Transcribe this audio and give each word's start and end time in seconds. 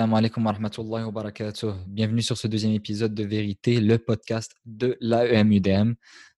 Alaikum. 0.00 0.48
Bienvenue 1.88 2.22
sur 2.22 2.38
ce 2.38 2.46
deuxième 2.46 2.72
épisode 2.72 3.14
de 3.14 3.24
Vérité, 3.24 3.80
le 3.80 3.98
podcast 3.98 4.54
de 4.64 4.96
l'AEMUDM. 5.00 5.94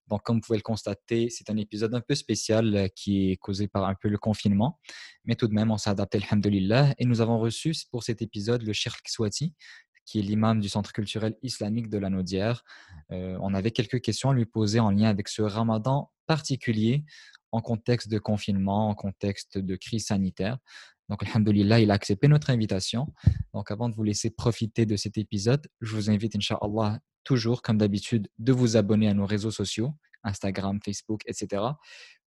Donc, 0.07 0.23
comme 0.23 0.37
vous 0.37 0.41
pouvez 0.41 0.57
le 0.57 0.63
constater, 0.63 1.29
c'est 1.29 1.47
un 1.51 1.57
épisode 1.57 1.93
un 1.93 2.01
peu 2.01 2.15
spécial 2.15 2.75
euh, 2.75 2.87
qui 2.87 3.29
est 3.29 3.37
causé 3.37 3.67
par 3.67 3.85
un 3.85 3.93
peu 3.93 4.09
le 4.09 4.17
confinement. 4.17 4.79
Mais 5.25 5.35
tout 5.35 5.47
de 5.47 5.53
même, 5.53 5.69
on 5.69 5.77
s'est 5.77 5.91
adapté, 5.91 6.19
alhamdulillah. 6.23 6.95
Et 6.97 7.05
nous 7.05 7.21
avons 7.21 7.37
reçu 7.37 7.75
pour 7.91 8.01
cet 8.03 8.23
épisode 8.23 8.63
le 8.63 8.73
Cheikh 8.73 8.95
Swati, 9.07 9.53
qui 10.05 10.17
est 10.17 10.23
l'imam 10.23 10.59
du 10.59 10.67
Centre 10.67 10.91
culturel 10.91 11.37
islamique 11.43 11.87
de 11.87 11.99
la 11.99 12.09
Naudière. 12.09 12.63
Euh, 13.11 13.37
on 13.41 13.53
avait 13.53 13.69
quelques 13.69 14.01
questions 14.01 14.31
à 14.31 14.33
lui 14.33 14.47
poser 14.47 14.79
en 14.79 14.89
lien 14.89 15.07
avec 15.07 15.27
ce 15.27 15.43
ramadan 15.43 16.11
particulier 16.25 17.05
en 17.51 17.61
contexte 17.61 18.09
de 18.09 18.17
confinement, 18.17 18.89
en 18.89 18.95
contexte 18.95 19.59
de 19.59 19.75
crise 19.75 20.07
sanitaire. 20.07 20.57
Donc, 21.11 21.23
Alhamdulillah, 21.23 21.81
il 21.81 21.91
a 21.91 21.93
accepté 21.93 22.29
notre 22.29 22.51
invitation. 22.51 23.13
Donc, 23.53 23.69
avant 23.69 23.89
de 23.89 23.95
vous 23.95 24.03
laisser 24.03 24.29
profiter 24.29 24.85
de 24.85 24.95
cet 24.95 25.17
épisode, 25.17 25.67
je 25.81 25.93
vous 25.93 26.09
invite, 26.09 26.37
Inch'Allah, 26.37 26.99
toujours, 27.25 27.61
comme 27.61 27.77
d'habitude, 27.77 28.29
de 28.39 28.53
vous 28.53 28.77
abonner 28.77 29.09
à 29.09 29.13
nos 29.13 29.25
réseaux 29.25 29.51
sociaux, 29.51 29.91
Instagram, 30.23 30.79
Facebook, 30.83 31.21
etc., 31.25 31.63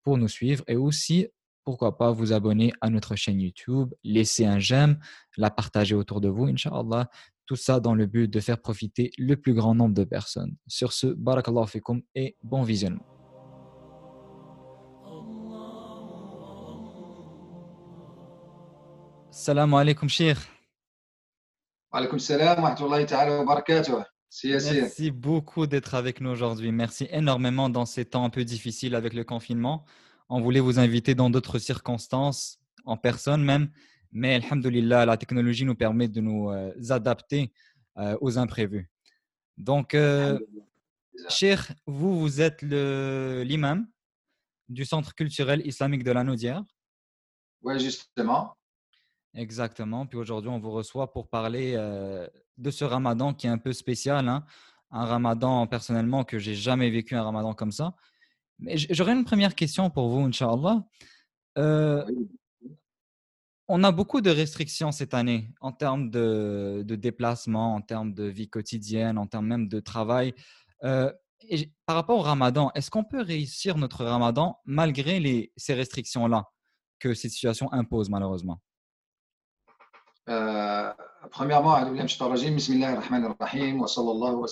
pour 0.05 0.17
nous 0.17 0.29
suivre 0.29 0.63
et 0.69 0.77
aussi, 0.77 1.27
pourquoi 1.65 1.99
pas, 1.99 2.13
vous 2.13 2.33
abonner 2.33 2.73
à 2.81 2.89
notre 2.89 3.17
chaîne 3.17 3.41
YouTube, 3.41 3.93
laisser 4.05 4.47
un 4.47 4.61
j'aime, 4.61 5.01
la 5.37 5.51
partager 5.51 5.97
autour 5.97 6.21
de 6.21 6.29
vous, 6.29 6.45
Inch'Allah. 6.45 7.11
Tout 7.47 7.57
ça 7.57 7.81
dans 7.81 7.95
le 7.95 8.07
but 8.07 8.29
de 8.29 8.39
faire 8.39 8.61
profiter 8.61 9.11
le 9.19 9.37
plus 9.37 9.55
grand 9.55 9.75
nombre 9.75 9.95
de 9.95 10.05
personnes. 10.05 10.55
Sur 10.69 10.93
ce, 10.93 11.09
barakallahu 11.09 11.67
fikum 11.67 12.01
et 12.15 12.37
bon 12.45 12.63
visionnement. 12.63 13.18
Salam 19.39 19.73
alaikum, 19.73 20.09
Shir. 20.09 20.37
Alaikum 21.93 22.19
salam 22.19 22.61
wa 22.61 22.75
ta'ala 22.75 23.39
wa 23.39 23.45
barakatuh. 23.45 24.03
Merci 24.43 25.13
beaucoup 25.13 25.69
d'être 25.69 25.95
avec 25.95 26.21
nous 26.21 26.31
aujourd'hui. 26.31 26.73
Merci 26.73 27.07
énormément 27.13 27.71
dans 27.71 27.87
ces 27.87 28.05
temps 28.05 28.25
un 28.25 28.31
peu 28.31 28.43
difficiles 28.45 28.97
avec 28.97 29.13
le 29.15 29.23
confinement. 29.23 29.85
On 30.29 30.41
voulait 30.41 30.59
vous 30.59 30.81
inviter 30.81 31.15
dans 31.15 31.31
d'autres 31.31 31.61
circonstances, 31.61 32.59
en 32.85 32.97
personne 32.97 33.45
même, 33.45 33.71
mais 34.11 34.35
alhamdulillah, 34.35 35.07
la 35.07 35.17
technologie 35.17 35.65
nous 35.65 35.77
permet 35.77 36.09
de 36.09 36.21
nous 36.21 36.51
euh, 36.51 36.73
adapter 36.91 37.53
euh, 37.97 38.19
aux 38.21 38.39
imprévus. 38.39 38.91
Donc, 39.57 39.95
euh, 39.95 40.37
Cher, 41.29 41.73
vous, 41.87 42.19
vous 42.19 42.41
êtes 42.41 42.63
l'imam 42.63 43.87
du 44.69 44.85
Centre 44.85 45.15
culturel 45.15 45.65
islamique 45.65 46.03
de 46.03 46.11
la 46.11 46.25
Naudière. 46.25 46.65
Oui, 47.63 47.79
justement. 47.79 48.58
Exactement. 49.35 50.07
Puis 50.07 50.19
aujourd'hui, 50.19 50.51
on 50.51 50.59
vous 50.59 50.71
reçoit 50.71 51.13
pour 51.13 51.29
parler 51.29 51.75
euh, 51.77 52.27
de 52.57 52.71
ce 52.71 52.85
ramadan 52.85 53.35
qui 53.35 53.47
est 53.47 53.51
un 53.51 53.59
peu 53.59 53.73
spécial. 53.73 54.29
Hein. 54.29 54.45
Un 54.91 55.05
ramadan, 55.05 55.67
personnellement, 55.67 56.25
que 56.25 56.39
j'ai 56.39 56.55
jamais 56.55 56.91
vécu 56.91 57.15
un 57.15 57.23
ramadan 57.23 57.55
comme 57.55 57.73
ça. 57.73 57.95
Mais 58.59 58.77
j'aurais 58.77 59.13
une 59.13 59.25
première 59.25 59.55
question 59.55 59.91
pour 59.91 60.09
vous, 60.09 60.21
Inch'Allah. 60.21 60.85
Euh, 61.59 62.05
on 63.69 63.85
a 63.85 63.93
beaucoup 63.93 64.21
de 64.21 64.31
restrictions 64.31 64.93
cette 64.93 65.13
année 65.13 65.53
en 65.61 65.73
termes 65.73 66.11
de, 66.11 66.83
déplacement, 66.89 67.75
en 67.75 67.83
termes 67.83 68.15
de 68.15 68.25
vie 68.25 68.49
quotidienne, 68.49 69.19
en 69.19 69.27
termes 69.27 69.47
même 69.47 69.69
de 69.69 69.79
travail. 69.79 70.35
Euh, 70.85 71.13
et 71.43 71.71
par 71.87 71.97
rapport 71.97 72.19
au 72.19 72.23
ramadan, 72.23 72.71
est-ce 72.75 72.91
qu'on 72.91 73.05
peut 73.05 73.21
réussir 73.21 73.77
notre 73.77 74.05
ramadan 74.05 74.59
malgré 74.65 75.21
les, 75.21 75.53
ces 75.57 75.75
restrictions-là 75.75 76.47
que 76.99 77.15
cette 77.15 77.31
situation 77.31 77.73
impose 77.73 78.09
malheureusement? 78.09 78.61
Euh, 80.29 80.93
premièrement, 81.31 81.91
Bismillah 81.91 82.91
ar-Rahman 82.91 83.25
ar-Rahim, 83.25 83.81
wa 83.81 83.89
wa. 83.89 84.47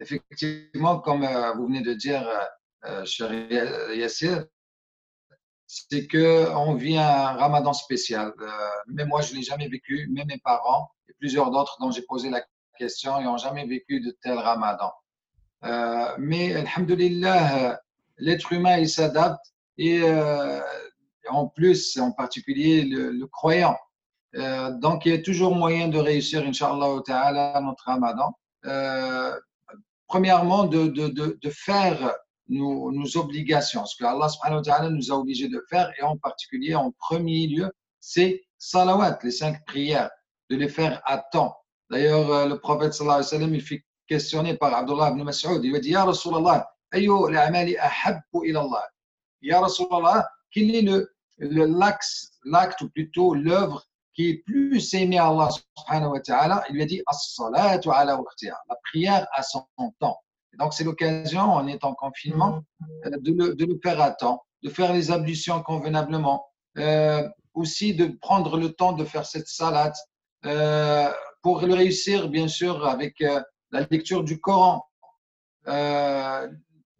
Effectivement, 0.00 0.98
comme 0.98 1.22
euh, 1.22 1.52
vous 1.52 1.66
venez 1.66 1.82
de 1.82 1.94
dire, 1.94 2.28
euh, 2.84 3.04
cher 3.04 3.32
Yassir, 3.94 4.44
c'est 5.68 6.08
qu'on 6.08 6.74
vit 6.74 6.98
un 6.98 7.32
ramadan 7.34 7.72
spécial. 7.72 8.32
Mais 8.88 9.06
moi, 9.06 9.20
je 9.22 9.32
ne 9.32 9.38
l'ai 9.38 9.44
jamais 9.44 9.68
vécu, 9.68 10.08
mais 10.10 10.24
mes 10.24 10.38
parents 10.38 10.90
et 11.08 11.14
plusieurs 11.14 11.50
d'autres 11.52 11.76
dont 11.80 11.92
j'ai 11.92 12.02
posé 12.02 12.28
la 12.28 12.44
question 12.76 13.20
n'ont 13.20 13.38
jamais 13.38 13.66
vécu 13.66 14.00
de 14.00 14.10
tel 14.20 14.36
ramadan. 14.36 14.92
Mais, 16.18 16.54
alhamdulillah, 16.56 17.80
l'être 18.18 18.52
humain, 18.52 18.78
il 18.78 18.88
s'adapte 18.88 19.51
et 19.78 20.00
euh, 20.02 20.60
en 21.28 21.48
plus, 21.48 21.96
en 21.98 22.12
particulier 22.12 22.82
le, 22.82 23.26
croyant. 23.26 23.76
Euh, 24.34 24.70
donc, 24.78 25.06
il 25.06 25.12
y 25.12 25.14
a 25.14 25.22
toujours 25.22 25.54
moyen 25.54 25.88
de 25.88 25.98
réussir, 25.98 26.42
Inch'Allah 26.46 27.00
Ta'ala, 27.04 27.60
notre 27.60 27.84
Ramadan. 27.84 28.32
Euh, 28.64 29.38
premièrement, 30.06 30.64
de, 30.64 30.88
de, 30.88 31.08
de, 31.08 31.50
faire 31.50 32.14
nos, 32.48 33.16
obligations, 33.16 33.84
ce 33.86 33.96
que 33.96 34.04
Allah 34.04 34.28
subhanahu 34.28 34.58
wa 34.58 34.62
ta'ala 34.62 34.90
nous 34.90 35.10
a 35.10 35.14
obligés 35.14 35.48
de 35.48 35.62
faire, 35.68 35.90
et 35.98 36.02
en 36.02 36.16
particulier, 36.16 36.74
en 36.74 36.92
premier 36.92 37.46
lieu, 37.46 37.70
c'est 38.00 38.42
salawat, 38.58 39.18
les 39.22 39.30
cinq 39.30 39.64
prières, 39.66 40.10
de 40.50 40.56
les 40.56 40.68
faire 40.68 41.00
à 41.04 41.18
temps. 41.18 41.56
D'ailleurs, 41.90 42.46
le 42.48 42.58
prophète 42.58 42.94
sallallahu 42.94 43.18
alayhi 43.18 43.32
wa 43.34 43.38
sallam, 43.38 43.54
il 43.54 43.62
fait 43.62 43.84
questionner 44.06 44.54
par 44.56 44.74
Abdullah 44.74 45.10
ibn 45.10 45.22
Mas'ud, 45.22 45.62
il 45.62 45.72
lui 45.72 45.80
dit, 45.80 45.90
Ya 45.90 46.04
Rasulallah, 46.04 46.66
ayo 46.92 47.28
l'amali 47.28 47.76
ahabbu 47.76 48.44
ila 48.44 48.60
Allah 48.60 48.91
Ya 49.42 49.60
Rasulallah, 49.60 50.28
quel 50.50 50.74
est 50.74 50.82
le, 50.82 51.12
l'acte, 52.44 52.80
ou 52.80 52.88
plutôt 52.90 53.34
l'œuvre 53.34 53.84
qui 54.14 54.28
est 54.28 54.42
plus 54.44 54.94
aimé 54.94 55.18
à 55.18 55.28
Allah 55.28 55.48
subhanahu 55.50 56.12
wa 56.12 56.20
ta'ala? 56.20 56.64
Il 56.68 56.76
lui 56.76 56.82
a 56.82 56.86
dit 56.86 57.02
As-salatu 57.06 57.88
ala 57.90 58.18
la 58.68 58.76
prière 58.84 59.26
à 59.32 59.42
son 59.42 59.66
temps. 59.98 60.18
donc, 60.58 60.74
c'est 60.74 60.84
l'occasion, 60.84 61.40
en 61.40 61.66
étant 61.66 61.90
en 61.90 61.94
confinement, 61.94 62.62
euh, 63.06 63.10
de 63.10 63.32
le, 63.32 63.54
de 63.54 63.64
le, 63.64 63.78
faire 63.82 64.00
à 64.00 64.10
temps, 64.10 64.44
de 64.62 64.70
faire 64.70 64.92
les 64.92 65.10
ablutions 65.10 65.62
convenablement, 65.62 66.46
euh, 66.78 67.28
aussi 67.54 67.94
de 67.94 68.06
prendre 68.20 68.56
le 68.56 68.72
temps 68.72 68.92
de 68.92 69.04
faire 69.04 69.26
cette 69.26 69.48
salade, 69.48 69.94
euh, 70.44 71.10
pour 71.42 71.60
le 71.60 71.74
réussir, 71.74 72.28
bien 72.28 72.48
sûr, 72.48 72.86
avec 72.86 73.20
euh, 73.20 73.40
la 73.70 73.86
lecture 73.90 74.24
du 74.24 74.40
Coran. 74.40 74.84
Euh, 75.68 76.48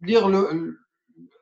lire 0.01 0.27
le, 0.27 0.77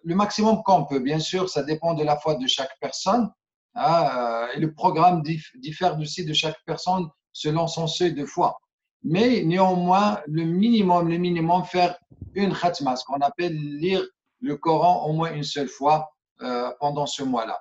le 0.03 0.15
maximum 0.15 0.61
qu'on 0.63 0.85
peut. 0.85 0.99
Bien 0.99 1.19
sûr, 1.19 1.49
ça 1.49 1.63
dépend 1.63 1.93
de 1.93 2.03
la 2.03 2.17
foi 2.17 2.35
de 2.35 2.47
chaque 2.47 2.77
personne. 2.79 3.29
Hein, 3.75 4.09
euh, 4.17 4.47
et 4.55 4.59
le 4.59 4.73
programme 4.73 5.23
diffère 5.55 5.97
aussi 5.99 6.25
de 6.25 6.33
chaque 6.33 6.57
personne 6.65 7.07
selon 7.31 7.67
son 7.67 7.87
seuil 7.87 8.13
de 8.13 8.25
foi. 8.25 8.57
Mais 9.03 9.43
néanmoins, 9.43 10.21
le 10.27 10.43
minimum, 10.43 11.07
le 11.09 11.17
minimum, 11.17 11.63
faire 11.63 11.97
une 12.35 12.53
khatma, 12.53 12.95
ce 12.95 13.05
qu'on 13.05 13.19
appelle 13.19 13.55
lire 13.55 14.05
le 14.41 14.57
Coran 14.57 15.05
au 15.05 15.13
moins 15.13 15.33
une 15.33 15.43
seule 15.43 15.69
fois 15.69 16.11
euh, 16.41 16.71
pendant 16.79 17.05
ce 17.05 17.23
mois-là. 17.23 17.59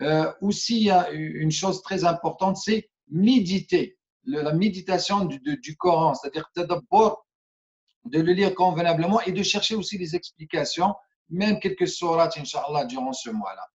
Euh, 0.00 0.32
aussi, 0.40 0.78
il 0.78 0.84
y 0.84 0.90
a 0.90 1.10
une 1.10 1.52
chose 1.52 1.82
très 1.82 2.04
importante, 2.04 2.56
c'est 2.56 2.88
méditer. 3.08 3.96
la 4.24 4.52
méditation 4.52 5.26
du, 5.26 5.38
du 5.38 5.76
Coran, 5.76 6.14
c'est-à-dire 6.14 6.48
d'abord 6.56 7.26
de 8.06 8.20
le 8.20 8.32
lire 8.32 8.54
convenablement 8.54 9.20
et 9.22 9.32
de 9.32 9.42
chercher 9.42 9.74
aussi 9.74 9.98
des 9.98 10.16
explications 10.16 10.94
même 11.30 11.58
quelques 11.58 11.88
sourates, 11.88 12.36
Inch'Allah, 12.38 12.84
durant 12.84 13.12
ce 13.12 13.30
mois-là. 13.30 13.66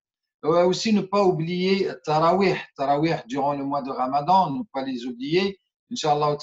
Aussi, 0.42 0.94
ne 0.94 1.02
pas 1.02 1.24
oublier 1.24 1.90
Tarawih, 2.06 2.56
Tarawih 2.78 3.18
durant 3.28 3.54
le 3.54 3.66
mois 3.66 3.82
de 3.82 3.92
Ramadan, 3.92 4.52
ne 4.52 4.64
pas 4.72 4.84
les 4.84 5.06
oublier, 5.06 5.60
Inch'Allah 5.92 6.38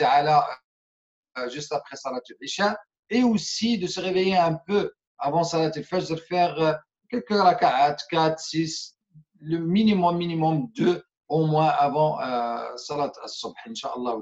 euh, 1.39 1.51
juste 1.51 1.73
après 1.73 1.97
Salat 1.97 2.21
al-Isha, 2.31 2.79
et 3.11 3.23
aussi 3.23 3.79
de 3.79 3.87
se 3.87 4.01
réveiller 4.01 4.37
un 4.37 4.55
peu 4.67 4.93
avant 5.19 5.45
Salat 5.45 5.73
al-Fajr, 5.75 6.19
faire 6.29 6.61
euh, 6.61 6.73
quelques 7.09 7.31
raka'at, 7.31 7.97
4, 8.11 8.39
6, 8.39 8.97
le 9.41 9.59
minimum, 9.59 10.17
minimum 10.17 10.69
2 10.77 11.03
au 11.29 11.47
moins 11.47 11.69
avant 11.69 12.21
euh, 12.21 12.77
Salat 12.77 13.13
al-Subh, 13.23 13.55
Inch'Allah. 13.67 14.17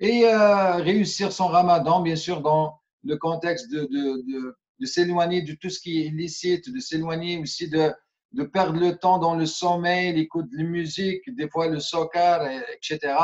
Et 0.00 0.26
euh, 0.26 0.76
réussir 0.76 1.32
son 1.32 1.46
Ramadan, 1.46 2.00
bien 2.00 2.16
sûr, 2.16 2.42
dans 2.42 2.78
le 3.02 3.16
contexte 3.16 3.70
de 3.70 4.56
de 4.80 4.86
s'éloigner 4.86 5.42
de 5.42 5.54
tout 5.54 5.70
ce 5.70 5.80
qui 5.80 6.00
est 6.00 6.06
illicite, 6.06 6.72
de 6.72 6.80
s'éloigner 6.80 7.38
aussi 7.38 7.68
de, 7.68 7.92
de 8.32 8.44
perdre 8.44 8.78
le 8.78 8.96
temps 8.96 9.18
dans 9.18 9.34
le 9.34 9.46
sommeil, 9.46 10.14
l'écoute 10.14 10.50
de 10.50 10.58
la 10.58 10.64
musique, 10.64 11.22
des 11.34 11.48
fois 11.48 11.68
le 11.68 11.80
soccer, 11.80 12.48
etc. 12.74 13.14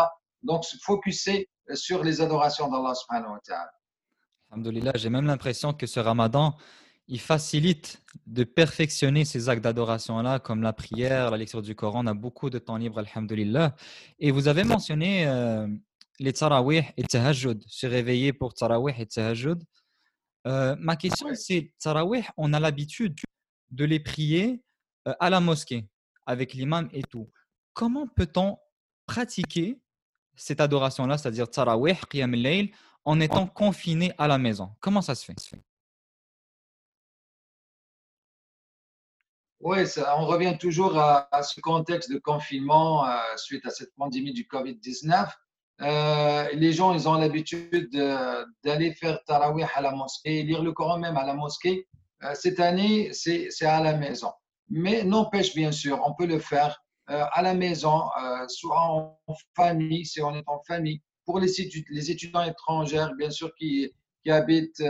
Donc, 0.43 0.65
se 0.65 0.77
focuser 0.83 1.49
sur 1.75 2.05
les 2.05 2.21
adorations 2.21 2.71
d'Allah 2.71 2.95
subhanahu 2.95 3.33
wa 3.33 3.41
ta'ala. 3.45 3.71
Alhamdulillah, 4.51 4.93
j'ai 4.95 5.11
même 5.11 5.27
l'impression 5.27 5.73
que 5.73 5.87
ce 5.87 6.01
ramadan, 6.01 6.55
il 7.09 7.21
facilite 7.21 8.03
de 8.27 8.45
perfectionner 8.45 9.25
ces 9.25 9.49
actes 9.49 9.63
d'adoration-là, 9.63 10.39
comme 10.39 10.63
la 10.63 10.73
prière, 10.73 11.31
la 11.31 11.37
lecture 11.37 11.63
du 11.63 11.75
Coran. 11.75 12.05
On 12.05 12.07
a 12.07 12.15
beaucoup 12.15 12.51
de 12.51 12.59
temps 12.59 12.77
libre, 12.77 12.99
alhamdulillah. 12.99 13.75
Et 14.19 14.31
vous 14.31 14.49
avez 14.49 14.65
mentionné 14.65 15.27
euh, 15.27 15.67
les 16.19 16.33
tarawih 16.33 16.85
et 16.97 17.03
tahajjud, 17.03 17.63
se 17.67 17.87
réveiller 17.87 18.33
pour 18.33 18.55
tarawih 18.55 18.95
et 18.99 19.07
tahajjud. 19.07 19.63
Euh, 20.47 20.77
ma 20.79 20.97
question, 20.97 21.35
c'est 21.35 21.73
Tarawih, 21.79 22.25
on 22.37 22.53
a 22.53 22.61
l'habitude 22.61 23.19
de 23.71 23.85
les 23.85 24.01
prier 24.01 24.63
à 25.05 25.31
la 25.31 25.41
mosquée 25.41 25.89
avec 26.27 26.55
l'imam 26.55 26.89
et 26.93 27.03
tout. 27.03 27.31
Comment 27.73 28.07
peut-on 28.07 28.59
pratiquer 29.07 29.81
cette 30.37 30.61
adoration-là, 30.61 31.19
c'est-à-dire 31.19 31.51
Tarawih, 31.51 31.97
Qiyam 32.11 32.35
al 32.35 32.69
en 33.05 33.21
étant 33.21 33.47
confiné 33.47 34.13
à 34.19 34.29
la 34.29 34.39
maison? 34.39 34.75
Comment 34.81 35.03
ça 35.03 35.15
se 35.15 35.25
fait? 35.25 35.35
Oui, 39.61 39.79
on 40.19 40.27
revient 40.27 40.59
toujours 40.59 40.99
à, 40.99 41.43
ce 41.43 41.59
contexte 41.61 42.13
de 42.13 42.19
confinement 42.19 43.09
euh, 43.09 43.17
suite 43.37 43.65
à 43.65 43.71
cette 43.71 43.95
pandémie 43.95 44.35
du 44.35 44.45
Covid-19. 44.45 45.31
Euh, 45.81 46.49
les 46.53 46.73
gens, 46.73 46.95
ils 46.95 47.09
ont 47.09 47.15
l'habitude 47.15 47.91
d'aller 48.63 48.93
faire 48.95 49.23
tarawih 49.25 49.67
à 49.75 49.81
la 49.81 49.93
mosquée, 49.93 50.43
lire 50.43 50.63
le 50.63 50.73
Coran 50.73 50.99
même 50.99 51.17
à 51.17 51.25
la 51.25 51.35
mosquée. 51.35 51.87
Euh, 52.23 52.35
cette 52.35 52.61
année, 52.61 53.11
c'est 53.13 53.49
à 53.63 53.81
la 53.81 53.97
maison. 53.97 54.31
Mais 54.69 55.03
n'empêche, 55.05 55.55
bien 55.55 55.73
sûr, 55.73 56.01
on 56.05 56.15
peut 56.15 56.27
le 56.27 56.39
faire 56.39 56.81
à 57.07 57.43
la 57.43 57.53
maison, 57.53 58.01
soit 58.49 58.81
en 58.81 59.19
famille, 59.55 60.07
si 60.07 60.23
on 60.23 60.35
est 60.35 60.45
en 60.47 60.63
famille. 60.67 61.03
Pour 61.27 61.39
les, 61.39 61.51
les 61.91 62.11
étudiants 62.11 62.45
étrangers, 62.45 63.07
bien 63.19 63.29
sûr, 63.29 63.55
qui, 63.57 63.93
qui 64.23 64.31
habitent 64.31 64.83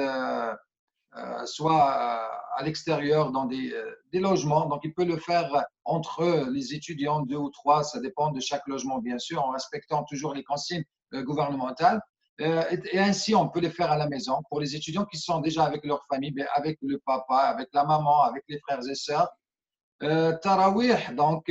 euh, 1.16 1.46
soit 1.46 1.74
euh, 1.74 2.56
à 2.56 2.62
l'extérieur 2.64 3.30
dans 3.30 3.44
des, 3.44 3.72
euh, 3.72 3.94
des, 4.12 4.18
logements. 4.18 4.66
Donc, 4.66 4.80
il 4.82 4.92
peut 4.92 5.04
le 5.04 5.16
faire 5.16 5.48
entre 5.84 6.48
les 6.50 6.74
étudiants, 6.74 7.20
deux 7.20 7.36
ou 7.36 7.50
trois, 7.50 7.84
ça 7.84 8.00
dépend 8.00 8.32
de 8.32 8.40
chaque 8.40 8.66
logement, 8.66 8.98
bien 8.98 9.18
sûr, 9.18 9.44
en 9.44 9.50
respectant 9.50 10.02
toujours 10.04 10.34
les 10.34 10.42
consignes 10.42 10.84
gouvernementales. 11.12 12.00
Et, 12.40 12.98
ainsi, 12.98 13.32
on 13.32 13.48
peut 13.48 13.60
les 13.60 13.70
faire 13.70 13.92
à 13.92 13.96
la 13.96 14.08
maison. 14.08 14.42
Pour 14.50 14.60
les 14.60 14.74
étudiants 14.74 15.04
qui 15.04 15.18
sont 15.18 15.38
déjà 15.38 15.64
avec 15.64 15.84
leur 15.84 16.04
famille, 16.06 16.32
ben, 16.32 16.48
avec 16.52 16.78
le 16.82 16.98
papa, 16.98 17.36
avec 17.36 17.68
la 17.72 17.84
maman, 17.84 18.24
avec 18.24 18.42
les 18.48 18.58
frères 18.58 18.80
et 18.90 18.96
sœurs. 18.96 19.28
Euh, 20.02 20.36
donc, 21.12 21.48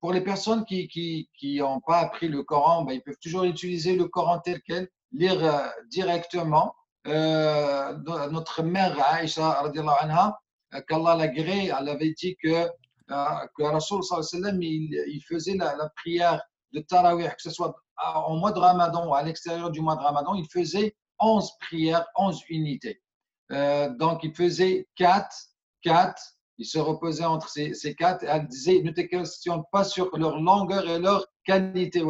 pour 0.00 0.12
les 0.12 0.20
personnes 0.20 0.64
qui 0.64 1.28
n'ont 1.58 1.80
pas 1.80 1.98
appris 1.98 2.28
le 2.28 2.44
Coran, 2.44 2.84
ben, 2.84 2.92
ils 2.92 3.02
peuvent 3.02 3.18
toujours 3.20 3.42
utiliser 3.42 3.96
le 3.96 4.06
Coran 4.06 4.38
tel 4.38 4.60
quel, 4.64 4.88
lire 5.10 5.72
directement 5.90 6.72
notre 7.06 8.62
mère 8.62 8.96
Aïcha, 9.12 9.62
anha, 10.00 10.38
euh, 10.74 10.80
qu'Allah 10.88 11.16
l'a 11.16 11.28
gré, 11.28 11.66
elle 11.66 11.88
avait 11.88 12.12
dit 12.12 12.36
que, 12.42 12.48
euh, 12.48 13.46
que 13.56 13.62
Rasul 13.62 14.00
il, 14.60 15.04
il 15.06 15.20
faisait 15.28 15.56
la, 15.56 15.76
la, 15.76 15.88
prière 15.90 16.42
de 16.72 16.80
Tarawih, 16.80 17.28
que 17.28 17.42
ce 17.42 17.50
soit 17.50 17.74
en 17.96 18.36
mois 18.36 18.52
de 18.52 18.58
Ramadan 18.58 19.08
ou 19.08 19.14
à 19.14 19.22
l'extérieur 19.22 19.70
du 19.70 19.80
mois 19.80 19.96
de 19.96 20.02
Ramadan, 20.02 20.34
il 20.34 20.46
faisait 20.48 20.96
11 21.18 21.50
prières, 21.60 22.06
11 22.16 22.42
unités. 22.50 23.00
Euh, 23.52 23.88
donc, 23.90 24.24
il 24.24 24.34
faisait 24.34 24.88
4, 24.96 25.28
4, 25.82 26.20
il 26.58 26.66
se 26.66 26.78
reposait 26.78 27.24
entre 27.24 27.48
ces, 27.48 27.74
ces 27.74 27.94
quatre. 27.94 28.24
Elle 28.24 28.46
disait, 28.48 28.82
ne 28.82 28.90
te 28.90 29.02
questionne 29.02 29.62
pas 29.70 29.84
sur 29.84 30.16
leur 30.16 30.38
longueur 30.40 30.88
et 30.88 30.98
leur 30.98 31.26
qualité. 31.44 32.00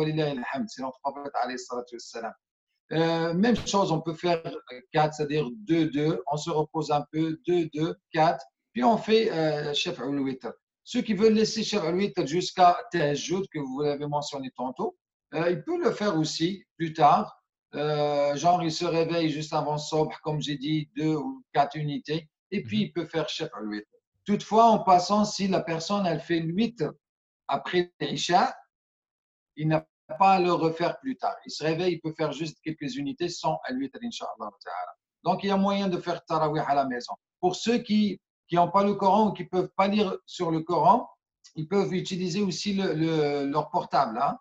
C'est 0.68 0.82
notre 0.82 0.98
prophète, 1.00 1.32
alayhi 1.42 1.58
salatu 1.58 1.96
wassalam. 1.96 2.32
Euh, 2.92 3.34
même 3.34 3.56
chose, 3.66 3.90
on 3.90 4.00
peut 4.00 4.14
faire 4.14 4.42
4, 4.92 5.14
c'est-à-dire 5.14 5.48
2-2, 5.66 6.20
on 6.30 6.36
se 6.36 6.50
repose 6.50 6.90
un 6.90 7.04
peu, 7.10 7.38
2-2, 7.46 7.94
4, 8.12 8.44
puis 8.72 8.84
on 8.84 8.96
fait 8.96 9.30
euh, 9.32 9.74
chef 9.74 10.00
al-witr. 10.00 10.52
Ceux 10.84 11.02
qui 11.02 11.14
veulent 11.14 11.32
laisser 11.32 11.64
chef 11.64 11.82
al-witr 11.82 12.26
jusqu'à 12.26 12.78
Tahajjud, 12.92 13.44
que 13.52 13.58
vous 13.58 13.80
l'avez 13.80 14.06
mentionné 14.06 14.50
tantôt, 14.56 14.96
euh, 15.34 15.50
ils 15.50 15.64
peuvent 15.64 15.80
le 15.80 15.90
faire 15.90 16.16
aussi 16.16 16.64
plus 16.76 16.92
tard. 16.92 17.42
Euh, 17.74 18.36
genre, 18.36 18.62
il 18.62 18.70
se 18.70 18.84
réveille 18.84 19.30
juste 19.30 19.52
avant 19.52 19.78
Sobh, 19.78 20.12
comme 20.22 20.40
j'ai 20.40 20.56
dit, 20.56 20.88
2 20.96 21.16
ou 21.16 21.44
4 21.54 21.76
unités, 21.76 22.28
et 22.52 22.62
puis 22.62 22.82
il 22.82 22.92
peut 22.92 23.06
faire 23.06 23.28
chef 23.28 23.50
al-witr. 23.54 23.88
Toutefois, 24.24 24.66
en 24.66 24.78
passant, 24.78 25.24
si 25.24 25.48
la 25.48 25.60
personne, 25.60 26.06
elle 26.06 26.20
fait 26.20 26.40
8 26.40 26.84
après 27.48 27.92
l'Isha, 28.00 28.56
il 29.56 29.68
n'a 29.68 29.86
pas 30.14 30.32
à 30.32 30.40
le 30.40 30.52
refaire 30.52 30.98
plus 31.00 31.16
tard. 31.16 31.34
Il 31.44 31.50
se 31.50 31.64
réveille, 31.64 31.94
il 31.94 32.00
peut 32.00 32.14
faire 32.16 32.32
juste 32.32 32.58
quelques 32.62 32.96
unités 32.96 33.28
sans 33.28 33.58
à 33.64 33.72
lui 33.72 33.90
Inch'Allah. 34.02 34.50
Donc, 35.24 35.42
il 35.42 35.48
y 35.48 35.50
a 35.50 35.56
moyen 35.56 35.88
de 35.88 35.98
faire 35.98 36.24
tarawih 36.24 36.62
à 36.66 36.74
la 36.74 36.84
maison. 36.84 37.14
Pour 37.40 37.56
ceux 37.56 37.78
qui 37.78 38.20
n'ont 38.52 38.70
pas 38.70 38.84
le 38.84 38.94
Coran 38.94 39.28
ou 39.28 39.32
qui 39.32 39.42
ne 39.42 39.48
peuvent 39.48 39.72
pas 39.76 39.88
lire 39.88 40.16
sur 40.26 40.50
le 40.50 40.60
Coran, 40.60 41.08
ils 41.56 41.68
peuvent 41.68 41.92
utiliser 41.92 42.42
aussi 42.42 42.74
le, 42.74 43.46
leur 43.46 43.70
portable. 43.70 44.18
Hein. 44.18 44.38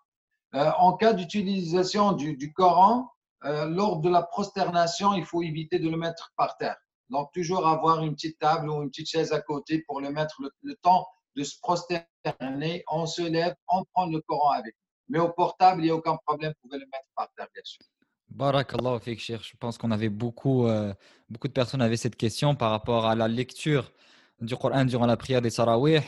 Euh, 0.54 0.70
en 0.78 0.96
cas 0.96 1.12
d'utilisation 1.12 2.12
du, 2.12 2.52
Coran, 2.52 3.10
euh, 3.44 3.66
lors 3.66 4.00
de 4.00 4.08
la 4.08 4.22
prosternation, 4.22 5.14
il 5.14 5.24
faut 5.24 5.42
éviter 5.42 5.78
de 5.78 5.88
le 5.88 5.96
mettre 5.96 6.32
par 6.36 6.56
terre. 6.56 6.76
Donc, 7.10 7.32
toujours 7.32 7.66
avoir 7.66 8.02
une 8.02 8.14
petite 8.14 8.38
table 8.38 8.68
ou 8.68 8.82
une 8.82 8.90
petite 8.90 9.08
chaise 9.08 9.32
à 9.32 9.40
côté 9.40 9.82
pour 9.86 10.00
le 10.00 10.10
mettre 10.10 10.40
le 10.62 10.74
temps 10.76 11.06
de 11.36 11.44
se 11.44 11.58
prosterner. 11.60 12.84
On 12.88 13.06
se 13.06 13.22
lève, 13.22 13.54
on 13.68 13.84
prend 13.92 14.06
le 14.06 14.20
Coran 14.20 14.50
avec. 14.50 14.74
Mais 15.08 15.18
au 15.18 15.28
portable, 15.30 15.82
il 15.82 15.84
n'y 15.84 15.90
a 15.90 15.94
aucun 15.94 16.16
problème, 16.26 16.52
vous 16.62 16.68
pouvez 16.68 16.80
le 16.80 16.86
mettre 16.86 17.08
par 17.14 17.28
terre, 17.36 17.48
bien 17.52 17.62
sûr. 17.64 17.84
Barakallah, 18.28 18.98
Je 19.06 19.56
pense 19.58 19.78
qu'on 19.78 19.90
avait 19.90 20.08
beaucoup, 20.08 20.66
euh, 20.66 20.92
beaucoup 21.28 21.48
de 21.48 21.52
personnes 21.52 21.80
avaient 21.80 21.96
cette 21.96 22.16
question 22.16 22.54
par 22.54 22.70
rapport 22.70 23.06
à 23.06 23.14
la 23.14 23.28
lecture 23.28 23.92
du 24.40 24.56
Coran 24.56 24.84
durant 24.84 25.06
la 25.06 25.16
prière 25.16 25.40
des 25.40 25.50
Sarawih 25.50 26.00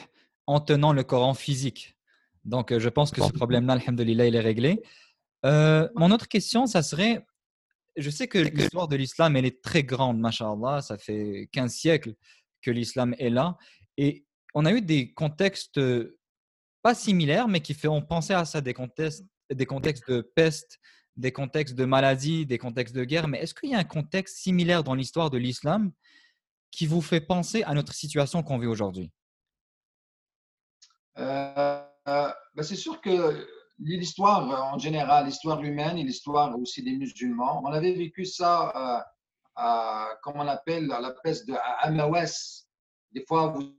en 0.47 0.61
tenant 0.61 0.93
le 0.93 1.05
Coran 1.05 1.35
physique. 1.35 1.97
Donc, 2.45 2.73
euh, 2.73 2.79
je 2.79 2.89
pense 2.89 3.11
que 3.11 3.23
ce 3.23 3.33
problème-là, 3.33 3.75
alhamdulillah, 3.75 4.27
il 4.27 4.35
est 4.35 4.41
réglé. 4.41 4.83
Euh, 5.47 5.89
mon 5.95 6.11
autre 6.11 6.29
question, 6.29 6.67
ça 6.67 6.83
serait, 6.83 7.25
je 7.97 8.11
sais 8.11 8.27
que 8.27 8.39
l'histoire 8.39 8.89
de 8.89 8.97
l'islam, 8.97 9.37
elle 9.37 9.47
est 9.47 9.63
très 9.63 9.85
grande, 9.85 10.19
mashallah, 10.19 10.83
ça 10.83 10.99
fait 10.99 11.49
15 11.53 11.73
siècles 11.73 12.15
que 12.61 12.71
l'islam 12.71 13.15
est 13.19 13.31
là. 13.31 13.57
Et 13.97 14.25
on 14.55 14.65
a 14.65 14.73
eu 14.73 14.83
des 14.83 15.13
contextes 15.13 15.81
pas 16.89 16.95
similaires, 16.95 17.49
mais 17.49 17.61
qui 17.61 17.75
font 17.75 18.01
penser 18.01 18.33
à 18.33 18.47
ça, 18.47 18.63
des 18.63 18.73
contextes, 18.73 19.23
des 19.51 19.67
contextes 19.67 20.11
de 20.11 20.23
peste, 20.23 20.81
des 21.19 21.33
contextes 21.33 21.75
de 21.75 21.85
maladie, 21.85 22.47
des 22.47 22.57
contextes 22.57 22.95
de 22.95 23.05
guerre. 23.05 23.29
Mais 23.29 23.41
est-ce 23.41 23.53
qu'il 23.53 23.69
y 23.69 23.75
a 23.75 23.79
un 23.79 23.85
contexte 23.85 24.39
similaire 24.39 24.83
dans 24.83 24.95
l'histoire 24.95 25.29
de 25.29 25.37
l'islam 25.37 25.93
qui 26.71 26.87
vous 26.87 27.03
fait 27.03 27.21
penser 27.21 27.63
à 27.65 27.75
notre 27.75 27.93
situation 27.93 28.43
qu'on 28.43 28.57
vit 28.57 28.69
aujourd'hui? 28.69 29.11
Euh, 31.19 31.83
euh, 32.09 32.33
ben, 32.55 32.63
C'est 32.63 32.75
sûr 32.75 33.03
que 33.03 33.47
l'histoire 33.79 34.73
en 34.73 34.79
général, 34.79 35.27
l'histoire 35.27 35.63
humaine 35.63 35.99
et 35.99 36.05
l'histoire 36.05 36.59
aussi 36.59 36.83
des 36.83 36.97
musulmans, 36.97 37.61
on 37.67 37.71
avait 37.71 37.93
vécu 37.93 38.25
ça, 38.25 39.05
euh, 39.59 40.15
comme 40.23 40.37
on 40.37 40.49
appelle, 40.49 40.87
la 40.87 41.15
peste 41.23 41.47
de 41.49 41.55
Amawas. 41.83 42.65
Des 43.13 43.27
fois, 43.27 43.49
vous 43.49 43.78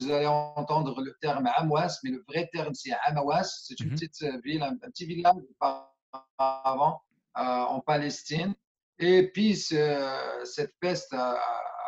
vous 0.00 0.10
allez 0.10 0.26
entendre 0.26 1.02
le 1.02 1.14
terme 1.20 1.48
Amwas, 1.56 2.00
mais 2.02 2.10
le 2.10 2.24
vrai 2.26 2.48
terme, 2.52 2.74
c'est 2.74 2.92
Amawas. 3.04 3.64
C'est 3.64 3.78
une 3.80 3.90
mhm. 3.90 3.94
petite 3.94 4.22
euh, 4.22 4.40
ville, 4.42 4.62
un, 4.62 4.76
petit 4.76 5.04
village 5.04 5.36
auparavant 5.60 7.02
euh, 7.36 7.40
en 7.42 7.80
Palestine. 7.80 8.54
Et 8.98 9.30
puis, 9.30 9.56
cette 9.56 10.74
peste, 10.80 11.12
euh, 11.12 11.34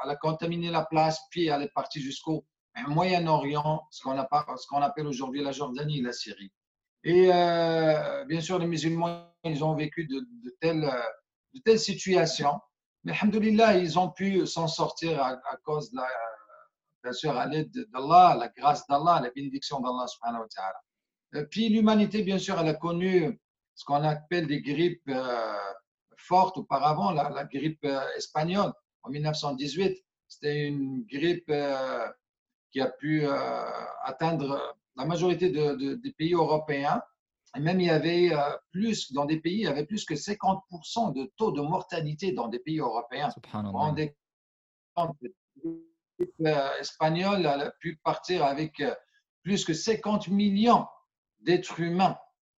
elle 0.04 0.10
a 0.10 0.16
contaminé 0.16 0.70
la 0.70 0.84
place, 0.84 1.20
puis 1.30 1.46
elle 1.46 1.62
est 1.62 1.72
partie 1.74 2.00
jusqu'au 2.00 2.44
Moyen-Orient, 2.88 3.86
ce 3.90 4.02
qu'on 4.02 4.82
appelle 4.82 5.06
aujourd'hui 5.06 5.42
la 5.42 5.52
Jordanie 5.52 5.98
et 5.98 6.02
la 6.02 6.12
Syrie. 6.12 6.50
Et 7.04 7.26
bien 8.26 8.40
sûr, 8.40 8.58
les 8.58 8.66
musulmans, 8.66 9.30
ils 9.44 9.62
ont 9.62 9.74
vécu 9.74 10.06
de, 10.06 10.24
telles, 10.58 10.90
de 11.52 11.60
telles 11.60 11.78
situations. 11.78 12.58
Mais, 13.04 13.12
alhamdoulilah, 13.12 13.76
ils 13.76 13.98
ont 13.98 14.10
pu 14.10 14.46
s'en 14.46 14.68
sortir 14.68 15.22
à, 15.22 15.32
à, 15.32 15.56
cause 15.64 15.90
de 15.90 15.96
la, 15.96 16.08
bien 17.02 17.12
sûr, 17.12 17.36
à 17.36 17.46
l'aide 17.46 17.72
d'Allah, 17.92 18.36
la 18.38 18.48
grâce 18.48 18.86
d'Allah, 18.86 19.20
la 19.22 19.30
bénédiction 19.30 19.80
d'Allah 19.80 20.06
subhanahu 20.06 20.42
wa 20.42 20.48
ta'ala. 20.48 21.46
Puis 21.50 21.68
l'humanité, 21.68 22.22
bien 22.22 22.38
sûr, 22.38 22.58
elle 22.60 22.68
a 22.68 22.74
connu 22.74 23.40
ce 23.74 23.84
qu'on 23.84 24.02
appelle 24.02 24.46
des 24.46 24.60
grippes 24.60 25.08
euh, 25.08 25.56
fortes 26.16 26.58
auparavant, 26.58 27.10
la, 27.10 27.44
grippe 27.44 27.84
euh, 27.84 28.00
espagnole 28.16 28.72
en 29.02 29.10
1918. 29.10 29.98
C'était 30.28 30.66
une 30.66 31.04
grippe 31.04 31.48
euh, 31.48 32.08
qui 32.70 32.80
a 32.80 32.88
pu 32.88 33.26
atteindre 34.02 34.76
la 34.96 35.04
majorité 35.04 35.50
des 35.50 36.12
pays 36.16 36.32
européens. 36.32 37.02
Et 37.54 37.60
même 37.60 37.80
il 37.80 37.88
y 37.88 37.90
avait 37.90 38.30
plus, 38.70 39.12
dans 39.12 39.26
des 39.26 39.40
pays, 39.40 39.56
il 39.56 39.64
y 39.64 39.66
avait 39.66 39.84
plus 39.84 40.06
que 40.06 40.14
50% 40.14 41.12
de 41.12 41.30
taux 41.36 41.52
de 41.52 41.60
mortalité 41.60 42.32
dans 42.32 42.48
des 42.48 42.60
pays 42.60 42.78
européens. 42.78 43.28
Euh, 46.46 46.78
espagnole 46.80 47.46
a 47.46 47.70
pu 47.80 47.98
partir 48.04 48.44
avec 48.44 48.80
euh, 48.80 48.94
plus 49.42 49.64
que 49.64 49.74
50 49.74 50.28
millions 50.28 50.86
d'êtres 51.40 51.80
humains. 51.80 52.16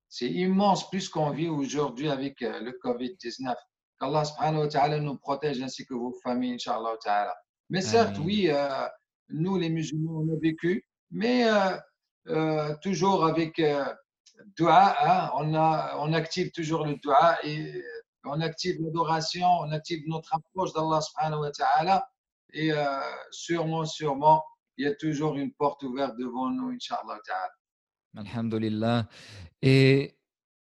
C'est 0.08 0.30
immense, 0.30 0.88
plus 0.90 1.08
qu'on 1.08 1.30
vit 1.30 1.48
aujourd'hui 1.48 2.08
avec 2.08 2.42
euh, 2.42 2.60
le 2.60 2.72
Covid-19. 2.72 3.54
Qu'Allah 4.00 4.24
subhanahu 4.24 4.60
wa 4.60 4.68
ta'ala 4.68 5.00
nous 5.00 5.16
protège 5.16 5.60
ainsi 5.62 5.86
que 5.86 5.94
vos 5.94 6.12
familles, 6.22 6.54
inshallah 6.54 6.96
ta'ala. 7.02 7.34
Mais 7.70 7.80
certes, 7.80 8.18
oui, 8.18 8.50
nous 9.28 9.56
les 9.56 9.70
musulmans, 9.70 10.18
on 10.18 10.34
a 10.34 10.38
vécu, 10.38 10.84
mais 11.10 11.46
toujours 12.82 13.24
avec 13.24 13.62
dua, 14.56 14.96
hein, 15.00 15.30
on, 15.36 15.54
a, 15.54 15.96
on 15.98 16.12
active 16.12 16.50
toujours 16.50 16.84
le 16.84 16.96
dua 16.96 17.38
et 17.44 17.82
on 18.24 18.40
active 18.40 18.82
l'adoration, 18.82 19.46
on 19.46 19.70
active 19.70 20.02
notre 20.06 20.34
approche 20.34 20.72
d'Allah 20.72 21.00
subhanahu 21.00 21.40
wa 21.40 21.50
ta'ala 21.52 22.08
et 22.54 22.72
euh, 22.72 23.00
sûrement, 23.30 23.84
sûrement, 23.84 24.44
il 24.76 24.86
y 24.86 24.88
a 24.88 24.94
toujours 24.94 25.36
une 25.36 25.52
porte 25.52 25.82
ouverte 25.82 26.16
devant 26.16 26.50
nous, 26.50 26.70
Inch'Allah 26.70 27.20
Alhamdulillah. 28.16 29.08
Et 29.60 30.16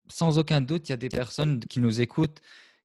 sans 0.08 0.38
aucun 0.38 0.62
doute, 0.62 0.90
il 0.90 0.92
y 0.92 0.94
a 0.94 0.98
des 0.98 1.10
personnes 1.10 1.60
qui 1.60 1.80
nous 1.80 2.00
écoutent 2.02 2.42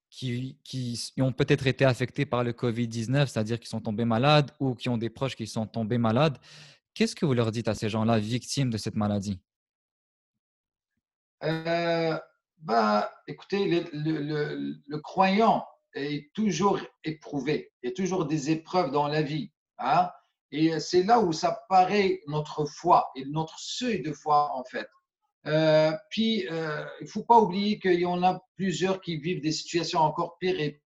qui, 0.09 0.57
qui 0.63 1.21
ont 1.21 1.33
peut-être 1.33 1.67
été 1.67 1.83
affectées 1.83 2.25
par 2.25 2.43
le 2.43 2.53
Covid-19, 2.53 3.27
c'est-à-dire 3.27 3.59
qui 3.59 3.67
sont 3.67 3.81
tombés 3.81 4.05
malades 4.05 4.51
ou 4.59 4.73
qui 4.73 4.87
ont 4.89 4.97
des 4.97 5.09
proches 5.09 5.35
qui 5.35 5.47
sont 5.47 5.67
tombés 5.67 5.97
malades. 5.97 6.37
Qu'est-ce 6.93 7.15
que 7.15 7.25
vous 7.25 7.33
leur 7.33 7.51
dites 7.51 7.67
à 7.67 7.75
ces 7.75 7.89
gens-là 7.89 8.17
victimes 8.19 8.69
de 8.69 8.77
cette 8.77 8.95
maladie? 8.95 9.39
Euh, 11.43 12.17
bah, 12.57 13.11
Écoutez, 13.27 13.67
le, 13.67 13.89
le, 13.91 14.79
le, 14.87 14.99
croyant 14.99 15.65
est 15.95 16.31
toujours 16.33 16.79
éprouvé. 17.03 17.71
Il 17.81 17.89
y 17.89 17.91
a 17.91 17.95
toujours 17.95 18.25
des 18.25 18.51
épreuves 18.51 18.91
dans 18.91 19.07
la 19.07 19.21
vie. 19.21 19.51
Hein? 19.79 20.09
Et 20.51 20.79
c'est 20.79 21.03
là 21.03 21.19
où 21.19 21.33
ça 21.33 21.59
paraît 21.69 22.21
notre 22.27 22.65
foi 22.65 23.11
et 23.15 23.25
notre 23.25 23.59
seuil 23.59 24.01
de 24.01 24.11
foi, 24.11 24.51
en 24.53 24.63
fait. 24.63 24.87
Euh, 25.47 25.91
puis, 26.09 26.47
euh, 26.49 26.85
il 27.01 27.03
ne 27.03 27.09
faut 27.09 27.23
pas 27.23 27.39
oublier 27.39 27.79
qu'il 27.79 27.99
y 27.99 28.05
en 28.05 28.23
a 28.23 28.41
plusieurs 28.55 29.01
qui 29.01 29.17
vivent 29.17 29.41
des 29.41 29.51
situations 29.51 29.99
encore 29.99 30.37
pires 30.39 30.59
et 30.59 30.81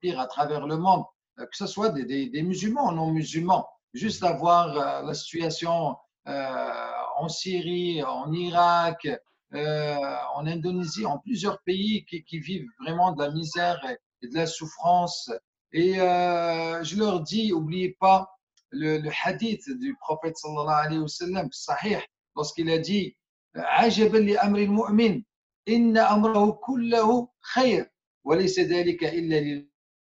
pires 0.00 0.20
à 0.20 0.26
travers 0.26 0.66
le 0.66 0.76
monde, 0.76 1.04
euh, 1.38 1.46
que 1.46 1.56
ce 1.56 1.66
soit 1.66 1.90
des, 1.90 2.28
des, 2.28 2.42
musulmans 2.42 2.88
ou 2.88 2.92
non 2.92 3.10
musulmans. 3.10 3.68
Juste 3.94 4.22
avoir 4.22 5.02
la 5.04 5.12
situation 5.12 5.96
en 6.24 7.28
Syrie, 7.28 8.02
en 8.02 8.32
Irak, 8.32 9.06
en 9.52 10.46
Indonésie, 10.46 11.04
en 11.04 11.18
plusieurs 11.18 11.60
pays 11.62 12.06
qui, 12.06 12.24
qui, 12.24 12.38
vivent 12.38 12.66
vraiment 12.80 13.12
de 13.12 13.22
la 13.22 13.30
misère 13.30 13.78
et 14.21 14.27
de 14.27 14.35
la 14.35 14.45
souffrance. 14.47 15.31
Et 15.73 15.93
je 15.95 16.97
leur 16.97 17.21
dis, 17.21 17.49
n'oubliez 17.51 17.95
pas 17.99 18.29
le, 18.71 18.97
le, 18.97 19.09
hadith 19.23 19.63
du 19.79 19.95
prophète 19.99 20.37
sallallahu 20.37 20.85
alayhi 20.85 21.01
wa 21.01 21.07
sallam, 21.07 21.49
sahih, 21.51 21.99
lorsqu'il 22.35 22.69
a 22.69 22.77
dit 22.79 23.15
عجبا 23.57 24.17
لأمر 24.17 24.59
المؤمن 24.59 25.23
إن 25.69 25.97
أمره 25.97 26.51
كله 26.51 27.27
خير 27.41 27.91
وليس 28.23 28.59
ذلك 28.59 29.03
إلا 29.03 29.35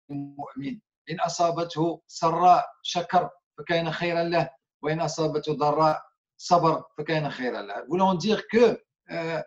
للمؤمن 0.08 0.80
إن 1.10 1.20
أصابته 1.20 2.02
سراء 2.06 2.66
شكر 2.82 3.30
فكان 3.58 3.90
خيرا 3.92 4.22
له 4.22 4.50
وإن 4.82 5.00
أصابته 5.00 5.52
ضراء 5.52 6.02
صبر 6.36 6.84
فكان 6.98 7.30
خيرا 7.30 7.62
له 7.62 7.84
voulant 7.88 8.14
dire 8.14 8.46
que 8.48 8.80
euh, 9.10 9.42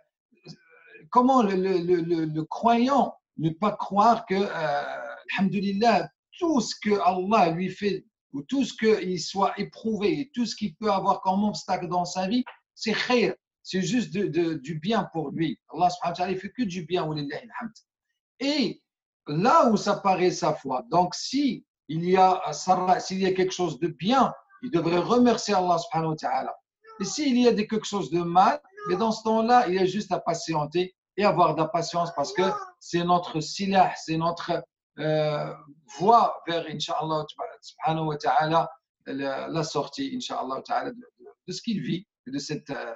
comment 1.10 1.42
le, 1.44 1.56
le, 1.56 1.78
le, 1.78 2.26
le, 2.26 2.44
croyant 2.44 3.16
ne 3.39 3.51
pas 3.51 3.73
croire 3.73 4.27
que 4.27 4.35
euh, 4.35 4.83
alhamdulillah 5.37 6.09
tout 6.39 6.61
ce 6.61 6.75
que 6.83 6.99
Allah 7.01 7.51
lui 7.51 7.71
fait 7.71 8.05
ou 8.33 8.43
tout 8.43 8.65
ce 8.65 8.75
qu'il 8.75 9.21
soit 9.21 9.59
éprouvé 9.59 10.31
tout 10.35 10.47
ce 10.47 10.55
qu'il 10.55 10.75
peut 10.77 10.91
avoir 10.91 11.21
comme 11.23 11.45
obstacle 11.45 11.89
dans 11.89 12.05
sa 12.05 12.29
vie 12.29 12.45
c'est 12.75 12.95
khair 12.95 13.35
c'est 13.71 13.83
juste 13.83 14.13
du 14.13 14.79
bien 14.79 15.11
pour 15.13 15.31
lui. 15.31 15.61
Allah 15.75 15.91
subhanahu 15.91 16.13
wa 16.13 16.17
ta'ala, 16.17 16.33
il 16.33 16.39
fait 16.39 16.51
que 16.51 16.63
du 16.63 16.87
bien. 16.87 17.07
Et 18.41 18.83
là 19.27 19.69
où 19.71 19.77
ça 19.77 19.97
paraît 19.97 20.31
sa 20.31 20.55
foi, 20.55 20.87
donc 20.91 21.15
si 21.15 21.67
il 21.89 22.03
y 22.09 22.17
a, 22.17 22.41
s'il 22.99 23.21
y 23.21 23.27
a 23.27 23.33
quelque 23.33 23.53
chose 23.53 23.79
de 23.79 23.89
bien, 23.89 24.33
il 24.63 24.71
devrait 24.71 24.97
remercier 24.97 25.53
Allah 25.53 25.77
subhanahu 25.77 26.13
wa 26.13 26.17
ta'ala. 26.17 26.57
Et 27.01 27.05
s'il 27.05 27.39
y 27.39 27.47
a 27.47 27.53
quelque 27.53 27.85
chose 27.85 28.11
de 28.11 28.21
mal, 28.21 28.59
mais 28.89 28.97
dans 28.97 29.13
ce 29.13 29.23
temps-là, 29.25 29.69
il 29.69 29.79
a 29.79 29.85
juste 29.85 30.13
à 30.13 30.19
patienter 30.19 30.95
et 31.19 31.25
avoir 31.25 31.55
de 31.55 31.61
la 31.61 31.69
patience 31.69 32.11
parce 32.15 32.33
que 32.33 32.43
c'est 32.81 33.05
notre 33.05 33.41
silah, 33.41 33.93
c'est 33.97 34.17
notre 34.17 34.65
euh, 34.99 35.53
voie 35.99 36.41
vers, 36.47 36.65
Inch'Allah 36.67 37.27
subhanahu 37.61 38.07
wa 38.07 38.17
ta'ala, 38.17 38.71
la, 39.07 39.49
la, 39.49 39.65
sortie, 39.65 40.13
Inch'Allah 40.15 40.63
ta'ala, 40.65 40.91
de, 40.91 40.97
de, 40.97 41.27
de, 41.47 41.53
ce 41.53 41.61
qu'il 41.61 41.83
vit, 41.83 42.07
de 42.27 42.39
cette 42.39 42.71
euh, 42.71 42.95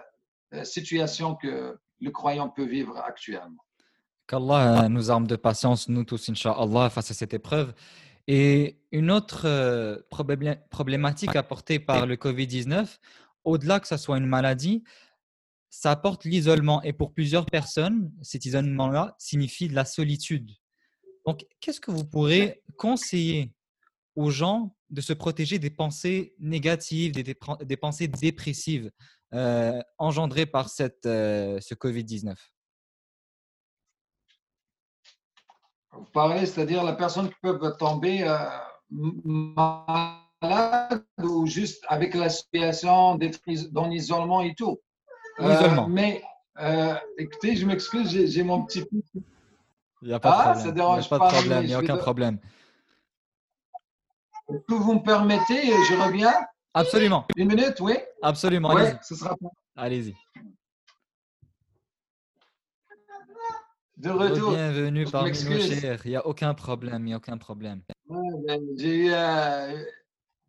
euh, 0.54 0.64
situation 0.64 1.34
que 1.34 1.78
le 2.00 2.10
croyant 2.10 2.48
peut 2.48 2.64
vivre 2.64 2.96
actuellement. 2.98 3.64
Qu'Allah 4.28 4.88
nous 4.88 5.10
arme 5.10 5.26
de 5.26 5.36
patience, 5.36 5.88
nous 5.88 6.04
tous, 6.04 6.30
Inch'Allah, 6.30 6.90
face 6.90 7.10
à 7.10 7.14
cette 7.14 7.34
épreuve. 7.34 7.74
Et 8.28 8.78
une 8.92 9.10
autre 9.10 9.46
euh, 9.46 9.98
problématique 10.70 11.34
apportée 11.34 11.80
par 11.80 12.06
le 12.06 12.14
Covid-19, 12.14 12.98
au-delà 13.44 13.80
que 13.80 13.88
ce 13.88 13.96
soit 13.96 14.16
une 14.16 14.26
maladie, 14.26 14.84
ça 15.72 15.90
apporte 15.90 16.26
l'isolement. 16.26 16.82
Et 16.82 16.92
pour 16.92 17.14
plusieurs 17.14 17.46
personnes, 17.46 18.12
cet 18.20 18.44
isolement-là 18.44 19.16
signifie 19.18 19.68
de 19.68 19.74
la 19.74 19.86
solitude. 19.86 20.50
Donc, 21.26 21.46
qu'est-ce 21.60 21.80
que 21.80 21.90
vous 21.90 22.04
pourrez 22.04 22.62
conseiller 22.76 23.54
aux 24.14 24.30
gens 24.30 24.76
de 24.90 25.00
se 25.00 25.14
protéger 25.14 25.58
des 25.58 25.70
pensées 25.70 26.34
négatives, 26.38 27.12
des, 27.12 27.22
des 27.64 27.76
pensées 27.78 28.06
dépressives 28.06 28.90
euh, 29.32 29.80
engendré 29.96 30.44
par 30.44 30.68
cette, 30.68 31.06
euh, 31.06 31.58
ce 31.60 31.74
Covid-19 31.74 32.36
Vous 35.92 36.04
parlez, 36.12 36.44
c'est-à-dire 36.44 36.84
la 36.84 36.92
personne 36.92 37.30
qui 37.30 37.36
peut 37.40 37.58
tomber 37.78 38.28
euh, 38.28 38.46
malade 38.90 40.20
ou 41.22 41.46
juste 41.46 41.82
avec 41.88 42.12
la 42.14 42.28
situation 42.28 43.14
d'être 43.14 43.40
dans 43.70 43.88
l'isolement 43.88 44.42
et 44.42 44.54
tout. 44.54 44.78
L'isolement. 45.48 45.88
mais 45.88 46.22
écoutez, 47.18 47.56
je 47.56 47.66
m'excuse, 47.66 48.30
j'ai 48.30 48.42
mon 48.42 48.64
petit. 48.64 48.84
Il 50.02 50.08
n'y 50.08 50.14
a 50.14 50.20
pas 50.20 50.30
ah, 50.30 50.54
de 50.54 50.58
problème. 50.58 50.76
il 50.76 50.98
n'y 50.98 51.04
a 51.04 51.08
pas 51.08 51.18
de 51.18 51.32
problème. 51.32 51.62
Il 51.62 51.66
n'y 51.68 51.74
a 51.74 51.78
aucun 51.78 51.96
problème. 51.96 52.38
Que 54.48 54.74
vous 54.74 54.94
me 54.94 55.02
permettez, 55.02 55.66
je 55.66 56.04
reviens. 56.04 56.34
Absolument. 56.74 57.26
Une 57.36 57.48
minute, 57.48 57.78
oui 57.80 57.94
Absolument. 58.22 58.74
Oui, 58.74 58.82
ce 59.02 59.14
sera 59.14 59.36
Allez-y. 59.76 60.14
De 63.96 64.10
retour. 64.10 64.50
Bienvenue 64.50 65.04
parmi 65.04 65.30
nous, 65.30 65.60
chers. 65.60 66.04
Il 66.04 66.10
n'y 66.10 66.16
a 66.16 66.26
aucun 66.26 66.54
problème, 66.54 67.02
il 67.02 67.10
n'y 67.10 67.14
a 67.14 67.18
aucun 67.18 67.38
problème. 67.38 67.82
J'ai 68.76 68.96
eu 68.96 69.10
euh, 69.12 69.84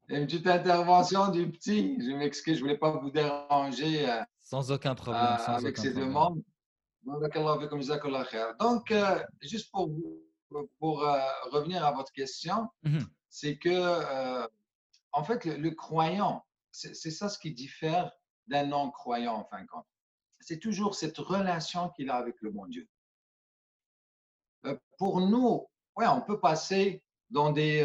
une 0.09 0.25
petite 0.25 0.47
intervention 0.47 1.29
du 1.29 1.49
petit. 1.51 1.97
Je 1.99 2.11
m'excuse, 2.11 2.55
je 2.55 2.59
ne 2.59 2.65
voulais 2.65 2.77
pas 2.77 2.91
vous 2.91 3.09
déranger. 3.11 4.09
Euh, 4.09 4.21
sans 4.39 4.71
aucun 4.71 4.95
problème. 4.95 5.23
Euh, 5.23 5.37
sans 5.37 5.53
avec 5.53 5.77
aucun 5.77 5.81
ces 5.81 5.93
demandes. 5.93 6.41
Donc, 8.59 8.93
juste 9.41 9.71
pour, 9.71 9.89
pour 10.79 10.99
revenir 11.51 11.83
à 11.83 11.91
votre 11.91 12.11
question, 12.13 12.69
-hmm. 12.85 13.05
c'est 13.29 13.57
que 13.57 14.47
en 15.11 15.23
fait, 15.23 15.43
le, 15.45 15.57
le 15.57 15.71
croyant, 15.71 16.45
c'est 16.71 17.11
ça 17.11 17.29
ce 17.29 17.37
qui 17.37 17.51
diffère 17.53 18.11
d'un 18.47 18.65
non-croyant 18.67 19.35
en 19.35 19.45
fin 19.45 19.61
de 19.61 19.67
compte. 19.67 19.85
C'est 20.39 20.59
toujours 20.59 20.95
cette 20.95 21.17
relation 21.17 21.89
qu'il 21.89 22.09
a 22.09 22.15
avec 22.15 22.35
le 22.41 22.49
bon 22.51 22.65
Dieu. 22.67 22.87
Euh, 24.65 24.75
pour 24.97 25.21
nous, 25.21 25.67
ouais, 25.97 26.07
on 26.07 26.21
peut 26.21 26.39
passer 26.39 27.03
dans 27.29 27.51
des 27.51 27.81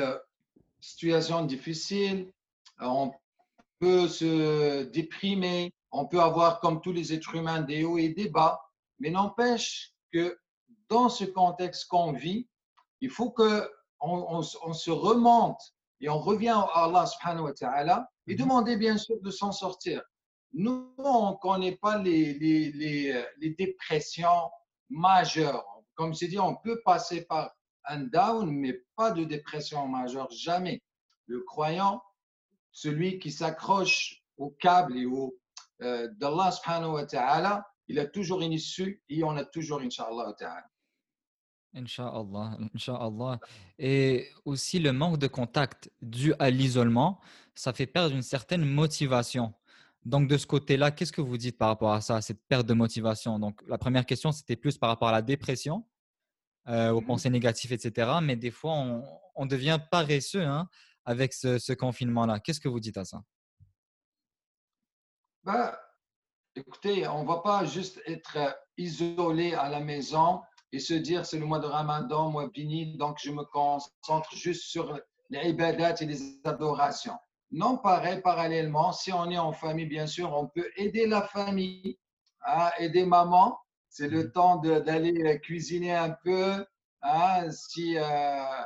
euh, 0.79 0.83
situations 0.83 1.45
difficiles, 1.45 2.33
on 2.81 3.13
peut 3.81 4.09
se 4.09 4.85
déprimer, 4.85 5.73
on 5.91 6.07
peut 6.07 6.21
avoir 6.21 6.61
comme 6.61 6.81
tous 6.81 6.93
les 6.93 7.13
êtres 7.13 7.35
humains 7.35 7.63
des 7.63 7.85
hauts 7.85 7.99
et 7.99 8.11
des 8.11 8.29
bas, 8.29 8.61
mais 8.99 9.11
n'empêche 9.11 9.95
que 10.13 10.39
dans 10.89 11.09
ce 11.09 11.25
contexte 11.25 11.87
qu'on 11.89 12.13
vit, 12.13 12.49
il 13.01 13.11
faut 13.11 13.31
que 13.31 13.71
on, 14.01 14.39
on, 14.39 14.43
on 14.63 14.73
se 14.73 14.91
remonte 14.91 15.61
et 16.01 16.09
on 16.09 16.19
revient 16.19 16.49
à 16.73 16.85
Allah 16.85 17.07
subhanahu 17.07 17.45
wa 17.45 17.53
ta'ala 17.53 18.09
et 18.27 18.33
mhm. 18.35 18.39
demander 18.39 18.77
bien 18.77 18.97
sûr 18.97 19.17
de 19.21 19.31
s'en 19.31 19.53
sortir. 19.53 20.03
Nous, 20.53 20.95
on 20.99 21.33
ne 21.33 21.37
connaît 21.37 21.77
pas 21.77 21.99
les, 21.99 22.35
les, 22.35 22.73
les, 22.73 23.25
les, 23.39 23.51
dépressions 23.51 24.51
majeures. 24.89 25.65
Comme 25.95 26.15
c'est 26.15 26.29
dit, 26.29 26.39
on 26.39 26.57
peut 26.57 26.81
passer 26.85 27.27
par 27.27 27.51
un 27.89 28.01
down, 28.05 28.51
mais 28.51 28.85
pas 28.97 29.11
de 29.11 29.25
dépression 29.25 29.87
majeure, 29.89 30.31
jamais. 30.31 30.83
Le 31.27 31.41
croyant, 31.41 32.03
celui 32.73 33.19
qui 33.19 33.31
s'accroche 33.31 34.23
au 34.37 34.51
câble 34.51 34.97
et 34.97 35.07
au 35.07 35.37
euh, 35.83 36.09
d'Allah 36.17 36.51
subhanahu 36.51 36.93
wa 36.93 37.07
ta'ala, 37.07 37.67
il 37.89 37.99
a 37.99 38.07
toujours 38.07 38.43
une 38.43 38.53
issue 38.53 39.03
et 39.09 39.25
on 39.25 39.37
a 39.37 39.45
toujours, 39.45 39.81
inshallah 39.81 40.35
ta'ala. 40.39 40.67
Inch'Allah, 41.75 42.57
Inch'Allah. 42.75 43.39
Et 43.79 44.29
aussi 44.45 44.79
le 44.79 44.93
manque 44.93 45.19
de 45.19 45.27
contact 45.27 45.91
dû 46.01 46.35
à 46.39 46.51
l'isolement, 46.51 47.21
ça 47.55 47.73
fait 47.73 47.87
perdre 47.87 48.15
une 48.15 48.23
certaine 48.23 48.65
motivation. 48.65 49.55
Donc 50.05 50.29
de 50.29 50.37
ce 50.39 50.47
côté-là, 50.47 50.91
qu'est-ce 50.91 51.13
que 51.13 51.21
vous 51.21 51.37
dites 51.37 51.59
par 51.59 51.69
rapport 51.69 51.93
à 51.93 52.01
ça, 52.01 52.21
cette 52.21 52.43
perte 52.47 52.67
de 52.67 52.75
motivation? 52.75 53.39
Donc 53.39 53.63
la 53.67 53.79
première 53.79 54.07
question, 54.07 54.33
c'était 54.33 54.57
plus 54.57 54.79
par 54.79 54.89
rapport 54.89 55.09
à 55.09 55.13
la 55.13 55.23
dépression, 55.23 55.85
euh, 56.69 56.91
aux 56.91 57.01
Mhm. 57.01 57.07
pensées 57.07 57.31
négatives, 57.31 57.73
etc. 57.73 58.19
Mais 58.23 58.37
des 58.37 58.51
fois, 58.51 58.73
on, 58.73 59.05
on 59.35 59.47
devient 59.47 59.79
paresseux 59.91 60.45
hein, 60.45 60.69
avec 61.05 61.33
ce, 61.33 61.59
ce 61.59 61.73
confinement-là. 61.73 62.41
Qu'est-ce 62.41 62.61
que 62.61 62.69
vous 62.69 62.81
dites 62.81 62.97
à 62.99 63.05
ça? 63.05 63.23
Ben, 65.45 65.75
écoutez, 66.55 67.07
on 67.09 67.23
ne 67.23 67.29
va 67.29 67.39
pas 67.39 67.65
juste 67.65 68.01
être 68.07 68.37
isolé 68.77 69.55
à 69.55 69.69
la 69.69 69.81
maison 69.81 70.43
et 70.73 70.79
se 70.79 70.95
dire 70.95 71.25
c'est 71.25 71.39
le 71.39 71.47
mois 71.47 71.61
de 71.61 71.67
Ramadan, 71.67 72.31
mois 72.31 72.49
béni, 72.49 72.97
donc 72.97 73.19
je 73.23 73.31
me 73.31 73.45
concentre 73.45 74.35
juste 74.35 74.65
sur 74.65 74.99
les 75.31 75.49
ibadat 75.49 75.95
et 76.01 76.07
les 76.07 76.41
adorations. 76.45 77.17
Non, 77.51 77.79
pareil, 77.79 78.21
parallèlement, 78.21 78.93
si 78.93 79.11
on 79.13 79.31
est 79.31 79.39
en 79.39 79.53
famille, 79.53 79.87
bien 79.87 80.07
sûr, 80.07 80.35
on 80.35 80.49
peut 80.49 80.69
aider 80.77 81.07
la 81.07 81.23
famille, 81.23 81.99
à 82.43 82.79
aider 82.79 83.07
maman. 83.07 83.59
C'est 83.99 84.07
le 84.07 84.27
mhm. 84.27 84.31
temps 84.31 84.57
d'aller 84.59 85.41
cuisiner 85.41 85.93
un 85.93 86.11
peu. 86.11 86.65
Hein, 87.03 87.51
si, 87.51 87.99
euh, 87.99 88.63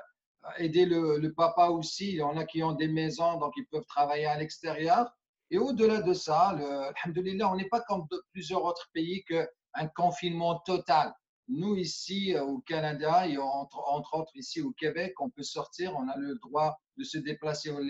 aider 0.59 0.85
le, 0.85 1.33
papa 1.33 1.69
aussi. 1.69 2.11
Il 2.11 2.17
y 2.17 2.23
en 2.23 2.37
a 2.37 2.45
qui 2.45 2.63
ont 2.63 2.73
des 2.73 2.89
maisons, 2.89 3.39
donc 3.39 3.55
ils 3.57 3.67
peuvent 3.67 3.87
travailler 3.87 4.27
à 4.27 4.37
l'extérieur. 4.37 5.11
Et 5.51 5.57
au-delà 5.57 6.03
de 6.03 6.13
ça, 6.13 6.55
le, 6.59 7.45
on 7.47 7.57
n'est 7.57 7.69
pas 7.71 7.81
comme 7.81 8.07
plusieurs 8.33 8.63
autres 8.63 8.91
pays 8.93 9.25
qu'un 9.25 9.89
confinement 9.97 10.59
total. 10.67 11.15
Nous, 11.49 11.77
ici 11.77 12.35
euh, 12.35 12.45
au 12.45 12.59
Canada, 12.59 13.27
et 13.27 13.39
entre, 13.39 13.83
entre, 13.87 14.19
autres 14.19 14.37
ici 14.37 14.61
au 14.61 14.73
Québec, 14.73 15.15
on 15.19 15.31
peut 15.31 15.43
sortir, 15.43 15.97
on 15.97 16.09
a 16.11 16.17
le 16.19 16.39
droit 16.43 16.79
de 16.99 17.05
se 17.05 17.17
déplacer 17.17 17.71
au 17.71 17.81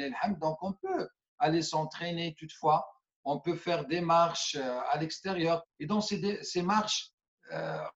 donc 0.41 0.59
on 0.63 0.75
peut 0.75 1.09
aller 1.41 1.63
s'entraîner 1.63 2.37
toutefois. 2.39 2.87
On 3.25 3.41
peut 3.41 3.57
faire 3.57 3.85
des 3.87 4.01
marches 4.01 4.55
euh, 4.55 4.79
à 4.91 4.99
l'extérieur. 4.99 5.65
Et 5.81 5.87
dans 5.87 6.01
ces, 6.01 6.41
ces 6.45 6.63
marches, 6.63 7.12
euh, 7.12 7.12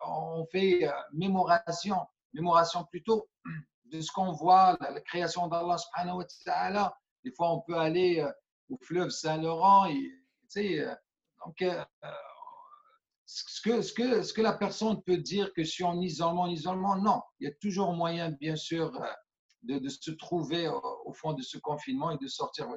on 0.00 0.46
fait 0.52 0.88
mémoration, 1.12 1.96
mémoration 2.32 2.84
plutôt 2.84 3.28
de 3.86 4.00
ce 4.00 4.10
qu'on 4.12 4.32
voit, 4.32 4.76
la, 4.80 5.00
création 5.00 5.48
d'Allah 5.48 5.78
subhanahu 5.78 6.18
wa 6.18 6.26
ta'ala. 6.44 6.96
Des 7.24 7.32
fois, 7.32 7.52
on 7.52 7.60
peut 7.60 7.76
aller 7.76 8.26
au 8.70 8.78
fleuve 8.82 9.10
Saint-Laurent. 9.10 9.86
Ce 13.26 14.32
que, 14.32 14.40
la 14.40 14.52
personne 14.52 15.02
peut 15.02 15.18
dire 15.18 15.52
que 15.52 15.64
suis 15.64 15.84
en 15.84 16.00
isolement, 16.00 16.42
en 16.42 16.48
isolement, 16.48 16.96
non. 16.96 17.22
Il 17.40 17.48
y 17.48 17.50
a 17.50 17.54
toujours 17.60 17.92
moyen, 17.92 18.30
bien 18.30 18.56
sûr, 18.56 18.94
euh, 19.02 19.06
de, 19.62 19.78
de 19.78 19.88
se 19.88 20.12
trouver 20.12 20.68
au, 20.68 21.12
fond 21.12 21.32
de 21.32 21.42
ce 21.42 21.58
confinement 21.58 22.12
et 22.12 22.18
de 22.18 22.28
sortir. 22.28 22.68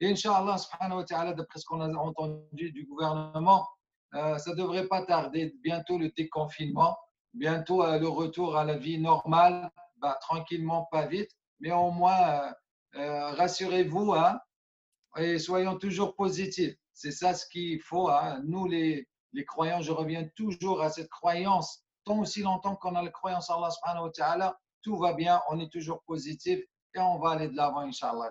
Et 0.00 0.10
Inch'Allah, 0.10 0.58
subhanahu 0.58 0.98
wa 0.98 1.04
ta'ala, 1.04 1.32
d'après 1.32 1.58
ce 1.58 1.64
qu'on 1.64 1.80
a 1.80 1.88
entendu 1.88 2.70
du 2.70 2.84
gouvernement, 2.84 3.66
euh, 4.14 4.38
ça 4.38 4.52
ne 4.52 4.56
devrait 4.56 4.86
pas 4.86 5.02
tarder. 5.02 5.54
Bientôt 5.62 5.98
le 5.98 6.10
déconfinement, 6.16 6.96
bientôt 7.34 7.82
euh, 7.82 7.98
le 7.98 8.08
retour 8.08 8.56
à 8.56 8.64
la 8.64 8.76
vie 8.76 8.98
normale, 8.98 9.70
bah, 9.96 10.16
tranquillement, 10.20 10.88
pas 10.90 11.06
vite, 11.06 11.30
mais 11.60 11.72
au 11.72 11.90
moins, 11.90 12.52
rassurez-vous 12.94 14.14
hein, 14.14 14.40
et 15.16 15.38
soyons 15.38 15.76
toujours 15.78 16.14
positifs. 16.16 16.74
C'est 16.92 17.10
ça 17.10 17.34
ce 17.34 17.46
qu'il 17.46 17.80
faut. 17.82 18.08
Hein. 18.08 18.40
Nous, 18.44 18.66
les, 18.66 19.06
les 19.32 19.44
croyants, 19.44 19.82
je 19.82 19.92
reviens 19.92 20.26
toujours 20.34 20.82
à 20.82 20.90
cette 20.90 21.10
croyance. 21.10 21.84
Tant 22.04 22.20
aussi 22.20 22.42
longtemps 22.42 22.76
qu'on 22.76 22.94
a 22.94 23.02
la 23.02 23.10
croyance 23.10 23.50
en 23.50 23.58
Allah 23.58 23.70
subhanahu 23.70 24.10
tout 24.86 24.96
va 24.96 25.14
bien, 25.14 25.42
on 25.50 25.58
est 25.58 25.68
toujours 25.68 26.04
positif 26.04 26.60
et 26.94 27.00
on 27.00 27.18
va 27.18 27.30
aller 27.30 27.48
de 27.48 27.56
l'avant, 27.56 27.80
Inch'Allah 27.80 28.30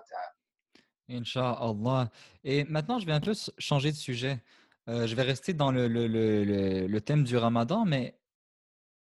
Inch'Allah. 1.06 2.10
Et 2.44 2.64
maintenant, 2.64 2.98
je 2.98 3.04
vais 3.04 3.12
un 3.12 3.20
peu 3.20 3.34
changer 3.58 3.92
de 3.92 3.96
sujet. 3.96 4.42
Euh, 4.88 5.06
je 5.06 5.14
vais 5.16 5.22
rester 5.22 5.52
dans 5.52 5.72
le, 5.72 5.88
le, 5.88 6.06
le, 6.06 6.86
le, 6.86 7.00
thème 7.00 7.24
du 7.24 7.36
ramadan, 7.36 7.84
mais 7.84 8.16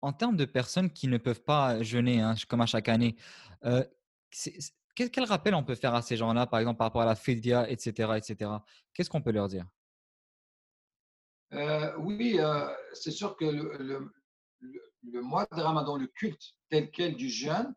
en 0.01 0.13
termes 0.13 0.37
de 0.37 0.45
personnes 0.45 0.89
qui 0.89 1.07
ne 1.07 1.17
peuvent 1.17 1.43
pas 1.43 1.83
jeûner, 1.83 2.21
hein, 2.21 2.35
comme 2.47 2.61
à 2.61 2.65
chaque 2.65 2.87
année, 2.87 3.17
euh, 3.65 3.83
quel, 4.95 5.25
rappel 5.25 5.53
on 5.53 5.63
peut 5.63 5.75
faire 5.75 5.93
à 5.93 6.01
ces 6.01 6.15
gens-là, 6.15 6.47
par 6.47 6.59
exemple 6.61 6.77
par 6.77 6.87
rapport 6.87 7.01
à 7.01 7.05
la 7.05 7.15
fidya, 7.15 7.69
etc., 7.69 8.13
etc. 8.15 8.51
Qu'est-ce 8.93 9.09
qu'on 9.09 9.21
peut 9.21 9.31
leur 9.31 9.49
dire? 9.49 9.65
Euh, 11.53 11.93
oui, 11.97 12.39
c'est 12.93 13.11
sûr 13.11 13.35
que 13.35 13.45
le, 13.45 14.11
mois 15.21 15.45
de 15.51 15.61
Ramadan, 15.61 15.97
le 15.97 16.07
culte 16.07 16.53
tel 16.69 16.89
quel 16.89 17.15
du 17.15 17.29
jeûne, 17.29 17.73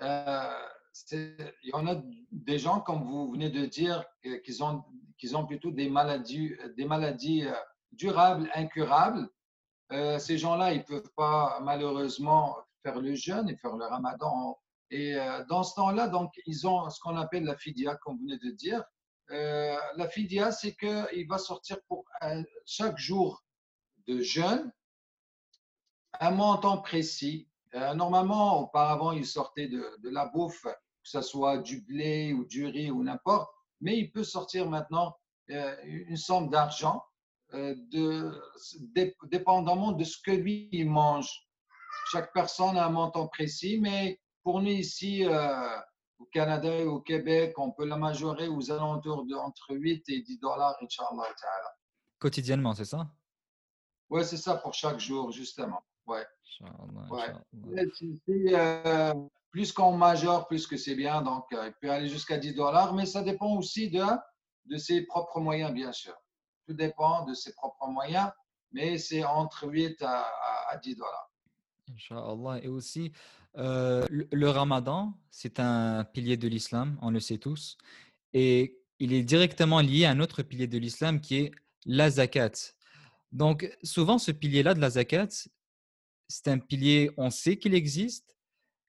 il 0.00 1.36
y 1.64 1.74
en 1.74 1.88
a 1.88 2.00
des 2.30 2.58
gens, 2.58 2.80
comme 2.80 3.02
vous 3.02 3.32
venez 3.32 3.50
de 3.50 3.66
dire, 3.66 4.04
qu'ils 4.44 4.62
ont, 4.62 4.84
qu'ils 5.22 5.36
ont 5.36 5.46
plutôt 5.46 5.70
des 5.70 5.88
maladies, 5.88 6.56
des 6.76 6.84
maladies 6.84 7.44
durables, 7.92 8.50
incurables. 8.56 9.30
ces 10.18 10.36
gens-là, 10.36 10.72
ils 10.72 10.80
ne 10.80 10.84
peuvent 10.84 11.12
pas 11.16 11.60
malheureusement 11.62 12.56
faire 12.82 13.00
le 13.00 13.14
jeûne 13.14 13.48
et 13.48 13.56
faire 13.56 13.76
le 13.76 13.84
ramadan. 13.84 14.58
Et 14.90 15.14
dans 15.48 15.62
ce 15.62 15.76
temps-là, 15.76 16.08
donc, 16.08 16.32
ils 16.44 16.66
ont 16.66 16.90
ce 16.90 16.98
qu'on 16.98 17.16
appelle 17.16 17.44
la 17.44 17.56
fidia, 17.56 17.94
comme 18.02 18.16
vous 18.16 18.24
venez 18.24 18.38
de 18.38 18.50
dire. 18.50 18.82
Euh, 19.30 19.78
la 19.96 20.08
fidia, 20.08 20.50
c'est 20.50 20.74
qu'il 20.74 21.26
va 21.28 21.38
sortir 21.38 21.78
pour 21.86 22.04
chaque 22.66 22.98
jour 22.98 23.44
de 24.08 24.20
jeûne 24.20 24.72
un 26.20 26.30
montant 26.30 26.78
précis. 26.78 27.48
Euh, 27.74 27.94
normalement, 27.94 28.60
auparavant, 28.60 29.12
il 29.12 29.26
sortait 29.26 29.68
de, 29.68 29.98
la 30.02 30.26
bouffe, 30.26 30.64
que 30.64 30.70
ce 31.04 31.22
soit 31.22 31.58
du 31.58 31.80
blé 31.80 32.32
ou 32.32 32.44
du 32.44 32.66
riz 32.66 32.90
ou 32.90 33.02
n'importe, 33.02 33.50
mais 33.82 33.98
il 33.98 34.10
peut 34.10 34.24
sortir 34.24 34.68
maintenant 34.68 35.16
euh, 35.50 35.76
une 35.84 36.16
somme 36.16 36.48
d'argent 36.48 37.04
de, 37.52 38.32
dépendamment 39.30 39.92
de 39.92 40.04
ce 40.04 40.16
que 40.24 40.30
lui 40.30 40.70
il 40.72 40.88
mange. 40.88 41.28
Chaque 42.10 42.32
personne 42.32 42.78
a 42.78 42.86
un 42.86 42.90
montant 42.90 43.28
précis, 43.28 43.78
mais 43.78 44.18
pour 44.42 44.62
nous 44.62 44.70
ici, 44.70 45.26
au 46.18 46.24
Canada 46.32 46.74
et 46.74 46.86
au 46.86 47.00
Québec, 47.00 47.52
on 47.58 47.72
peut 47.72 47.84
la 47.84 47.96
majorer 47.96 48.48
aux 48.48 48.70
alentours 48.70 49.26
de 49.26 49.34
entre 49.34 49.74
8 49.74 50.08
et 50.08 50.22
10 50.22 50.38
dollars, 50.38 50.76
Inch'Allah. 50.80 51.24
Quotidiennement, 52.18 52.74
c'est 52.74 52.84
ça? 52.84 53.10
Oui, 54.08 54.24
c'est 54.24 54.36
ça 54.36 54.56
pour 54.56 54.72
chaque 54.72 55.00
jour, 55.00 55.32
justement. 55.32 55.82
Ouais. 56.06 56.24
Euh, 58.48 59.14
plus 59.52 59.70
qu'on 59.70 59.96
majore, 59.96 60.48
plus 60.48 60.66
que 60.66 60.76
c'est 60.76 60.96
bien. 60.96 61.22
Donc, 61.22 61.44
euh, 61.52 61.68
il 61.68 61.74
peut 61.80 61.90
aller 61.90 62.08
jusqu'à 62.08 62.38
10 62.38 62.54
dollars, 62.54 62.94
mais 62.94 63.06
ça 63.06 63.22
dépend 63.22 63.54
aussi 63.56 63.90
de, 63.90 64.78
ses 64.78 65.02
propres 65.02 65.40
moyens, 65.40 65.72
bien 65.72 65.92
sûr. 65.92 66.14
Tout 66.66 66.74
dépend 66.74 67.24
de 67.24 67.34
ses 67.34 67.52
propres 67.52 67.86
moyens, 67.86 68.30
mais 68.72 68.98
c'est 68.98 69.24
entre 69.24 69.68
8 69.68 70.02
à, 70.02 70.26
à 70.70 70.76
10 70.78 70.96
dollars. 70.96 71.30
Inch'Allah. 71.92 72.60
Et 72.62 72.68
aussi, 72.68 73.12
euh, 73.58 74.06
le, 74.10 74.48
ramadan, 74.48 75.12
c'est 75.30 75.60
un 75.60 76.04
pilier 76.04 76.36
de 76.36 76.48
l'islam, 76.48 76.98
on 77.02 77.10
le 77.10 77.20
sait 77.20 77.38
tous. 77.38 77.76
Et 78.32 78.78
il 78.98 79.12
est 79.12 79.22
directement 79.22 79.80
lié 79.80 80.06
à 80.06 80.10
un 80.10 80.20
autre 80.20 80.42
pilier 80.42 80.66
de 80.66 80.78
l'islam 80.78 81.20
qui 81.20 81.36
est 81.36 81.52
la 81.84 82.08
zakat. 82.10 82.52
Donc, 83.32 83.70
souvent, 83.82 84.18
ce 84.18 84.30
pilier-là 84.30 84.74
de 84.74 84.80
la 84.80 84.90
zakat, 84.90 85.28
c'est 86.28 86.48
un 86.48 86.58
pilier, 86.58 87.10
on 87.18 87.30
sait 87.30 87.58
qu'il 87.58 87.74
existe, 87.74 88.36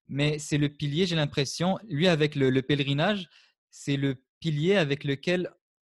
mais 0.08 0.40
c'est 0.40 0.58
le 0.58 0.70
pilier, 0.70 1.06
j'ai 1.06 1.16
l'impression, 1.16 1.78
lui, 1.84 2.08
avec 2.08 2.36
le, 2.36 2.62
pèlerinage, 2.62 3.30
c'est 3.72 3.98
le 3.98 4.24
pilier 4.40 4.76
avec 4.76 5.04
lequel 5.04 5.52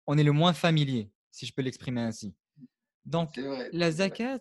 on 0.06 0.16
est 0.18 0.24
le 0.24 0.32
moins 0.32 0.52
familier, 0.52 1.10
si 1.30 1.46
je 1.46 1.52
peux 1.52 1.62
l'exprimer 1.62 2.00
ainsi. 2.00 2.34
Donc, 3.04 3.38
la 3.72 3.90
zakat, 3.90 4.40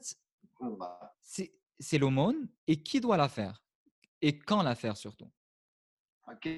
c'est 1.21 1.53
c'est 1.79 1.97
l'aumône 1.97 2.49
et 2.67 2.81
qui 2.81 2.99
doit 2.99 3.17
la 3.17 3.29
faire? 3.29 3.63
Et 4.21 4.37
quand 4.37 4.63
la 4.63 4.75
faire 4.75 4.97
surtout? 4.97 5.29
Ok. 6.27 6.49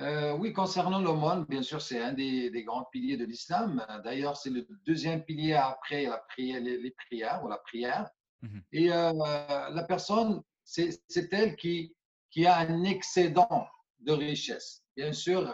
Euh, 0.00 0.36
oui, 0.36 0.52
concernant 0.52 1.00
l'aumône, 1.00 1.44
bien 1.48 1.62
sûr, 1.62 1.80
c'est 1.80 2.02
un 2.02 2.12
des, 2.12 2.50
grands 2.64 2.84
piliers 2.90 3.16
de 3.16 3.24
l'islam. 3.24 3.84
D'ailleurs, 4.02 4.36
c'est 4.36 4.50
le 4.50 4.66
deuxième 4.84 5.24
pilier 5.24 5.54
après 5.54 6.04
la 6.04 6.18
prière, 6.18 6.60
les, 6.60 6.90
prières 6.90 7.44
ou 7.44 7.48
la 7.48 7.58
prière. 7.58 8.08
Mmh 8.42 8.58
et 8.72 8.92
euh, 8.92 9.12
la 9.12 9.84
personne, 9.84 10.42
c'est 10.64 10.98
elle 11.32 11.56
qui, 11.56 11.94
qui 12.34 12.46
a 12.46 12.58
un 12.58 12.82
excédent 12.82 13.68
de 14.00 14.12
richesse. 14.12 14.82
Bien 14.96 15.12
sûr, 15.12 15.48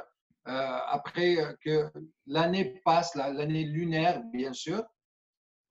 euh, 0.48 0.78
après 0.86 1.36
que 1.62 1.92
l'année 2.26 2.80
passe, 2.86 3.14
l'année 3.14 3.64
lunaire, 3.64 4.22
bien 4.32 4.54
sûr, 4.54 4.82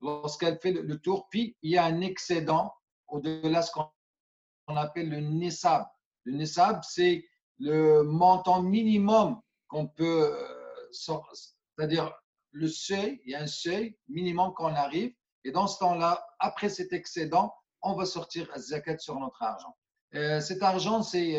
lorsqu'elle 0.01 0.59
fait 0.59 0.71
le 0.71 0.99
tour, 0.99 1.27
puis 1.31 1.57
il 1.63 1.71
y 1.71 1.77
a 1.77 1.85
un 1.85 2.01
excédent 2.01 2.71
au-delà 3.07 3.61
de 3.61 3.65
ce 3.65 3.71
qu'on 3.71 4.75
appelle 4.75 5.09
le 5.09 5.19
nisab. 5.19 5.87
Le 6.25 6.33
nisab, 6.33 6.83
c'est 6.83 7.25
le 7.57 8.03
montant 8.03 8.61
minimum 8.61 9.41
qu'on 9.67 9.87
peut, 9.87 10.31
euh, 10.31 10.89
c'est-à-dire 10.91 12.13
le 12.51 12.67
seuil, 12.67 13.19
il 13.25 13.31
y 13.31 13.35
a 13.35 13.41
un 13.41 13.47
seuil 13.47 13.97
minimum 14.07 14.53
qu'on 14.53 14.75
arrive, 14.75 15.11
et 15.43 15.51
dans 15.51 15.65
ce 15.65 15.79
temps-là, 15.79 16.23
après 16.37 16.69
cet 16.69 16.93
excédent, 16.93 17.51
on 17.81 17.95
va 17.95 18.05
sortir 18.05 18.47
zakat 18.55 18.99
sur 18.99 19.19
notre 19.19 19.41
argent. 19.41 19.75
Euh, 20.15 20.39
cet 20.39 20.63
argent, 20.63 21.03
c'est 21.03 21.33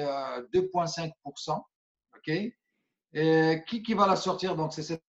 2,5%. 0.53 1.51
Euh, 1.51 1.55
OK? 2.17 2.29
Et 3.13 3.65
qui, 3.67 3.83
qui 3.83 3.95
va 3.95 4.07
la 4.07 4.17
sortir? 4.17 4.55
Donc, 4.55 4.73
c'est 4.73 4.83
cette 4.83 5.03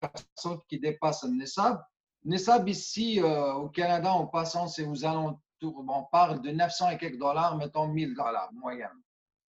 personne 0.00 0.60
qui 0.68 0.78
dépasse 0.78 1.24
le 1.24 1.30
Nessab. 1.30 1.82
Nessab, 2.24 2.68
ici, 2.68 3.20
au 3.22 3.68
Canada, 3.68 4.12
en 4.12 4.26
passant, 4.26 4.68
c'est 4.68 4.84
aux 4.84 5.04
alentours 5.04 5.40
on 5.62 6.04
parle 6.04 6.40
de 6.40 6.50
900 6.50 6.90
et 6.90 6.98
quelques 6.98 7.18
dollars, 7.18 7.56
mettons 7.56 7.88
1000 7.88 8.14
dollars 8.14 8.52
moyenne. 8.52 9.02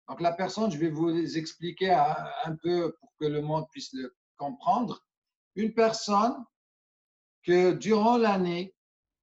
Donc 0.09 0.21
la 0.21 0.33
personne, 0.33 0.71
je 0.71 0.79
vais 0.79 0.91
vous 0.91 1.37
expliquer 1.37 1.91
un 1.91 2.57
peu 2.57 2.97
pour 3.01 3.13
que 3.21 3.27
le 3.27 3.43
monde 3.43 3.67
puisse 3.71 3.93
le 3.93 4.15
comprendre. 4.37 5.05
Une 5.55 5.73
personne 5.73 6.45
que 7.43 7.73
durant 7.73 8.17
l'année, 8.17 8.75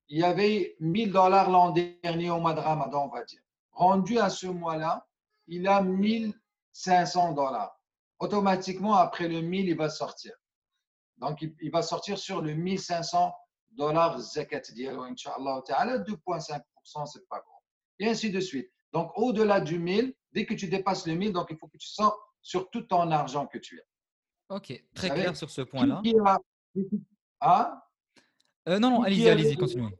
il 0.09 0.19
y 0.19 0.23
avait 0.23 0.75
1000 0.79 1.11
dollars 1.11 1.49
l'an 1.49 1.71
dernier 1.71 2.29
au 2.29 2.39
mois 2.39 2.53
de 2.53 2.59
Ramadan, 2.59 3.05
on 3.05 3.09
va 3.09 3.23
dire. 3.23 3.41
Rendu 3.77 4.17
à 4.17 4.31
ce 4.31 4.47
mois-là, 4.47 5.07
il 5.45 5.67
a 5.67 5.83
1500 5.83 7.33
dollars. 7.33 7.79
automatiquement, 8.17 8.95
après 8.95 9.27
le 9.27 9.41
1000, 9.41 9.67
il 9.67 9.77
va 9.77 9.89
sortir. 9.89 10.33
Donc, 11.17 11.43
il, 11.43 11.71
va 11.71 11.83
sortir 11.83 12.17
sur 12.17 12.41
le 12.41 12.55
1500 12.55 13.31
dollars 13.73 14.19
zakat 14.19 14.63
Inch'Allah 14.79 15.61
ta'ala, 15.63 15.99
2,5%, 15.99 17.05
c'est 17.05 17.29
pas 17.29 17.39
grand. 17.39 17.61
Et 17.99 18.07
ainsi 18.07 18.31
de 18.31 18.39
suite. 18.39 18.71
Donc, 18.93 19.11
au-delà 19.15 19.61
du 19.61 19.77
1000, 19.77 20.11
dès 20.31 20.47
que 20.47 20.55
tu 20.55 20.67
dépasses 20.67 21.05
le 21.05 21.13
1000, 21.13 21.33
donc 21.33 21.45
il 21.51 21.57
faut 21.57 21.67
que 21.67 21.77
tu 21.77 21.87
sors 21.87 22.17
sur 22.41 22.71
tout 22.71 22.81
ton 22.81 23.11
argent 23.11 23.45
que 23.45 23.59
tu 23.59 23.79
as. 23.79 24.55
Ok, 24.55 24.73
très 24.95 25.11
clair 25.11 25.37
sur 25.37 25.51
ce 25.51 25.61
point-là. 25.61 26.01
Ah 27.39 27.83
euh, 28.67 28.79
non, 28.79 28.89
non, 28.89 29.03
allez-y, 29.03 29.29
allez-y, 29.29 29.55
continuez. 29.55 29.95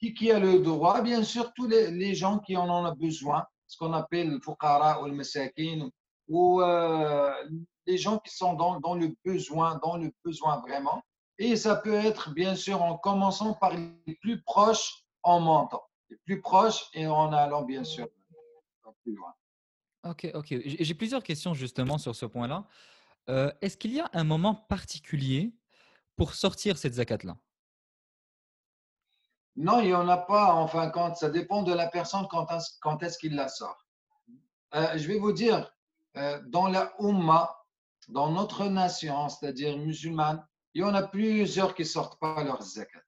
Qui, 0.00 0.30
a 0.30 0.38
le 0.38 0.60
droit 0.60 1.00
Bien 1.02 1.24
sûr, 1.24 1.52
tous 1.54 1.66
les, 1.66 1.90
les 1.90 2.14
gens 2.14 2.38
qui 2.38 2.56
en 2.56 2.68
ont 2.70 2.94
besoin, 2.94 3.46
ce 3.66 3.76
qu'on 3.76 3.92
appelle 3.92 4.30
le 4.30 4.40
fuqara 4.40 5.02
ou 5.02 5.06
le 5.06 5.12
masakin, 5.12 5.90
ou 6.28 6.60
euh, 6.60 7.32
les 7.86 7.98
gens 7.98 8.18
qui 8.18 8.34
sont 8.34 8.54
dans, 8.54 8.78
dans, 8.80 8.94
le 8.94 9.14
besoin, 9.24 9.80
dans 9.82 9.96
le 9.96 10.12
besoin 10.24 10.60
vraiment. 10.60 11.02
Et 11.38 11.56
ça 11.56 11.76
peut 11.76 11.94
être, 11.94 12.32
bien 12.32 12.54
sûr, 12.54 12.82
en 12.82 12.98
commençant 12.98 13.54
par 13.54 13.74
les 13.74 14.14
plus 14.20 14.42
proches 14.42 15.04
en 15.22 15.40
montant. 15.40 15.82
Les 16.10 16.16
plus 16.24 16.40
proches 16.40 16.88
et 16.94 17.06
en 17.06 17.32
allant, 17.32 17.62
bien 17.62 17.84
sûr, 17.84 18.08
plus 19.02 19.14
loin. 19.14 19.34
Ok, 20.04 20.28
ok. 20.34 20.54
J'ai 20.64 20.94
plusieurs 20.94 21.22
questions 21.22 21.54
justement 21.54 21.98
sur 21.98 22.14
ce 22.14 22.26
point-là. 22.26 22.66
Euh, 23.28 23.52
est-ce 23.60 23.76
qu'il 23.76 23.92
y 23.92 24.00
a 24.00 24.08
un 24.12 24.24
moment 24.24 24.54
particulier 24.54 25.54
pour 26.16 26.34
sortir 26.34 26.78
cette 26.78 26.94
zakat-là? 26.94 27.36
Non, 29.60 29.80
il 29.80 29.86
n'y 29.86 29.94
en 29.94 30.08
a 30.08 30.16
pas 30.16 30.54
en 30.54 30.68
fin 30.68 30.86
de 30.86 30.92
compte. 30.92 31.16
Ça 31.16 31.30
dépend 31.30 31.64
de 31.64 31.72
la 31.72 31.88
personne 31.88 32.28
quand, 32.30 33.02
est-ce 33.02 33.18
qu'il 33.18 33.34
la 33.34 33.48
sort. 33.48 33.84
Euh, 34.76 34.96
je 34.96 35.08
vais 35.08 35.18
vous 35.18 35.32
dire, 35.32 35.68
euh, 36.16 36.40
dans 36.46 36.68
la 36.68 36.92
Ummah, 37.00 37.58
dans 38.06 38.30
notre 38.30 38.66
nation, 38.66 39.28
c'est-à-dire 39.28 39.76
musulmane, 39.76 40.46
il 40.74 40.82
y 40.82 40.84
en 40.84 40.94
a 40.94 41.02
plusieurs 41.02 41.74
qui 41.74 41.82
ne 41.82 41.88
sortent 41.88 42.20
pas 42.20 42.44
leur 42.44 42.62
zakat. 42.62 43.02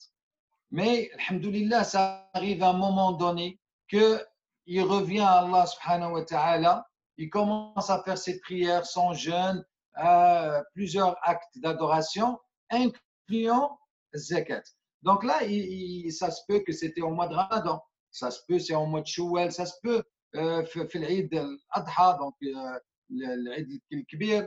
Mais, 0.72 1.12
alhamdoulilah, 1.20 1.84
ça 1.84 2.28
arrive 2.34 2.64
à 2.64 2.70
un 2.70 2.78
moment 2.78 3.12
donné 3.12 3.60
qu'il 3.88 4.82
revient 4.82 5.20
à 5.20 5.42
Allah 5.42 5.66
subhanahu 5.66 6.14
wa 6.14 6.24
ta'ala, 6.24 6.88
il 7.16 7.30
commence 7.30 7.90
à 7.90 8.02
faire 8.02 8.18
ses 8.18 8.40
prières, 8.40 8.86
son 8.86 9.12
jeûne, 9.12 9.64
euh, 10.02 10.60
plusieurs 10.74 11.16
actes 11.22 11.56
d'adoration, 11.58 12.40
incluant 12.70 13.78
zakat. 14.16 14.62
Donc 15.02 15.24
là, 15.24 15.44
il, 15.44 16.12
ça 16.12 16.30
se 16.30 16.42
peut 16.46 16.60
que 16.60 16.72
c'était 16.72 17.00
au 17.00 17.10
mois 17.10 17.28
de 17.28 17.34
Ramadan, 17.34 17.82
ça 18.10 18.30
se 18.30 18.40
peut 18.46 18.58
c'est 18.58 18.74
au 18.74 18.86
mois 18.86 19.00
de 19.00 19.06
Shawwal, 19.06 19.52
ça 19.52 19.66
se 19.66 19.74
peut 19.82 20.02
euh, 20.36 20.64
fait 20.64 20.94
l'Eid 20.94 21.34
al-Adha, 21.34 22.18
donc 22.18 22.34
euh, 22.42 22.78
l'Eid 23.08 23.80
al-Kibir, 23.92 24.46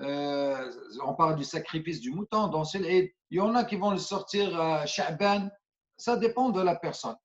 euh, 0.00 0.72
on 1.04 1.14
parle 1.14 1.36
du 1.36 1.44
sacrifice 1.44 2.00
du 2.00 2.12
mouton, 2.12 2.48
donc 2.48 2.66
c'est 2.66 2.78
l'Eid. 2.78 3.10
Il 3.30 3.38
y 3.38 3.40
en 3.40 3.54
a 3.54 3.64
qui 3.64 3.76
vont 3.76 3.90
le 3.90 3.98
sortir 3.98 4.58
à 4.58 4.86
Sha'ban, 4.86 5.50
ça 5.96 6.16
dépend 6.16 6.50
de 6.50 6.62
la 6.62 6.76
personne. 6.76 7.16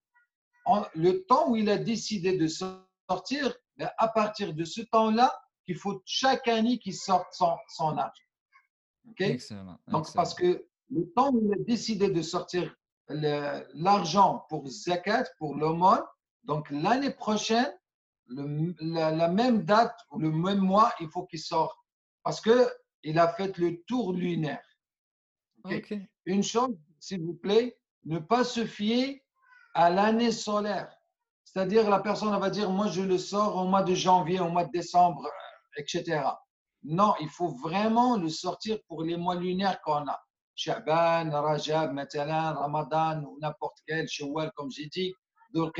le 0.95 1.25
temps 1.25 1.49
où 1.49 1.55
il 1.55 1.69
a 1.69 1.77
décidé 1.77 2.37
de 2.37 2.47
sortir, 2.47 3.55
ben, 3.77 3.89
à 3.97 4.07
partir 4.07 4.53
de 4.53 4.65
ce 4.65 4.81
temps-là, 4.81 5.33
qu'il 5.65 5.77
faut 5.77 6.01
chaque 6.05 6.47
année 6.47 6.77
qu'il 6.79 6.95
sorte 6.95 7.27
son, 7.31 7.55
son 7.69 7.97
argent. 7.97 8.11
Excellent, 9.19 9.77
Donc, 9.87 10.11
parce 10.13 10.33
que 10.33 10.65
le 10.89 11.09
temps 11.15 11.31
où 11.33 11.41
il 11.45 11.53
a 11.53 11.63
décidé 11.63 12.09
de 12.09 12.21
sortir 12.21 12.75
l'argent 13.09 14.45
pour 14.49 14.67
zakat, 14.67 15.25
pour 15.37 15.55
l'aumône, 15.55 16.03
donc 16.43 16.69
l'année 16.69 17.11
prochaine, 17.11 17.71
la, 18.27 19.27
même 19.27 19.63
date 19.63 19.97
ou 20.11 20.19
le 20.19 20.31
même 20.31 20.59
mois, 20.59 20.93
il 20.99 21.09
faut 21.09 21.25
qu'il 21.25 21.39
sorte. 21.39 21.77
Parce 22.23 22.41
qu'il 22.41 23.19
a 23.19 23.27
fait 23.27 23.57
le 23.57 23.81
tour 23.83 24.13
lunaire. 24.13 24.63
Une 26.25 26.43
chose, 26.43 26.75
s'il 26.99 27.21
vous 27.21 27.35
plaît, 27.35 27.77
ne 28.05 28.19
pas 28.19 28.43
se 28.43 28.65
fier 28.65 29.23
à 29.73 29.89
l'année 29.89 30.31
solaire. 30.31 30.93
C'est-à-dire, 31.43 31.89
la 31.89 31.99
personne 31.99 32.37
va 32.39 32.49
dire, 32.49 32.69
moi, 32.69 32.87
je 32.87 33.01
le 33.01 33.17
sors 33.17 33.57
au 33.57 33.67
mois 33.67 33.83
de 33.83 33.93
janvier, 33.93 34.39
au 34.39 34.49
mois 34.49 34.65
de 34.65 34.71
décembre, 34.71 35.29
etc. 35.77 36.23
Non, 36.83 37.13
il 37.21 37.29
faut 37.29 37.49
vraiment 37.49 38.17
le 38.17 38.29
sortir 38.29 38.79
pour 38.87 39.03
les 39.03 39.17
mois 39.17 39.35
lunaires 39.35 39.81
qu'on 39.81 40.07
a. 40.07 40.23
Sha'ban, 40.55 41.29
Rajab, 41.31 41.93
Matalan, 41.93 42.53
Ramadan, 42.55 43.23
ou 43.23 43.37
n'importe 43.41 43.77
quel, 43.87 44.07
Shawwal, 44.07 44.51
comme 44.55 44.71
j'ai 44.71 44.87
dit, 44.87 45.13
Dhul 45.53 45.71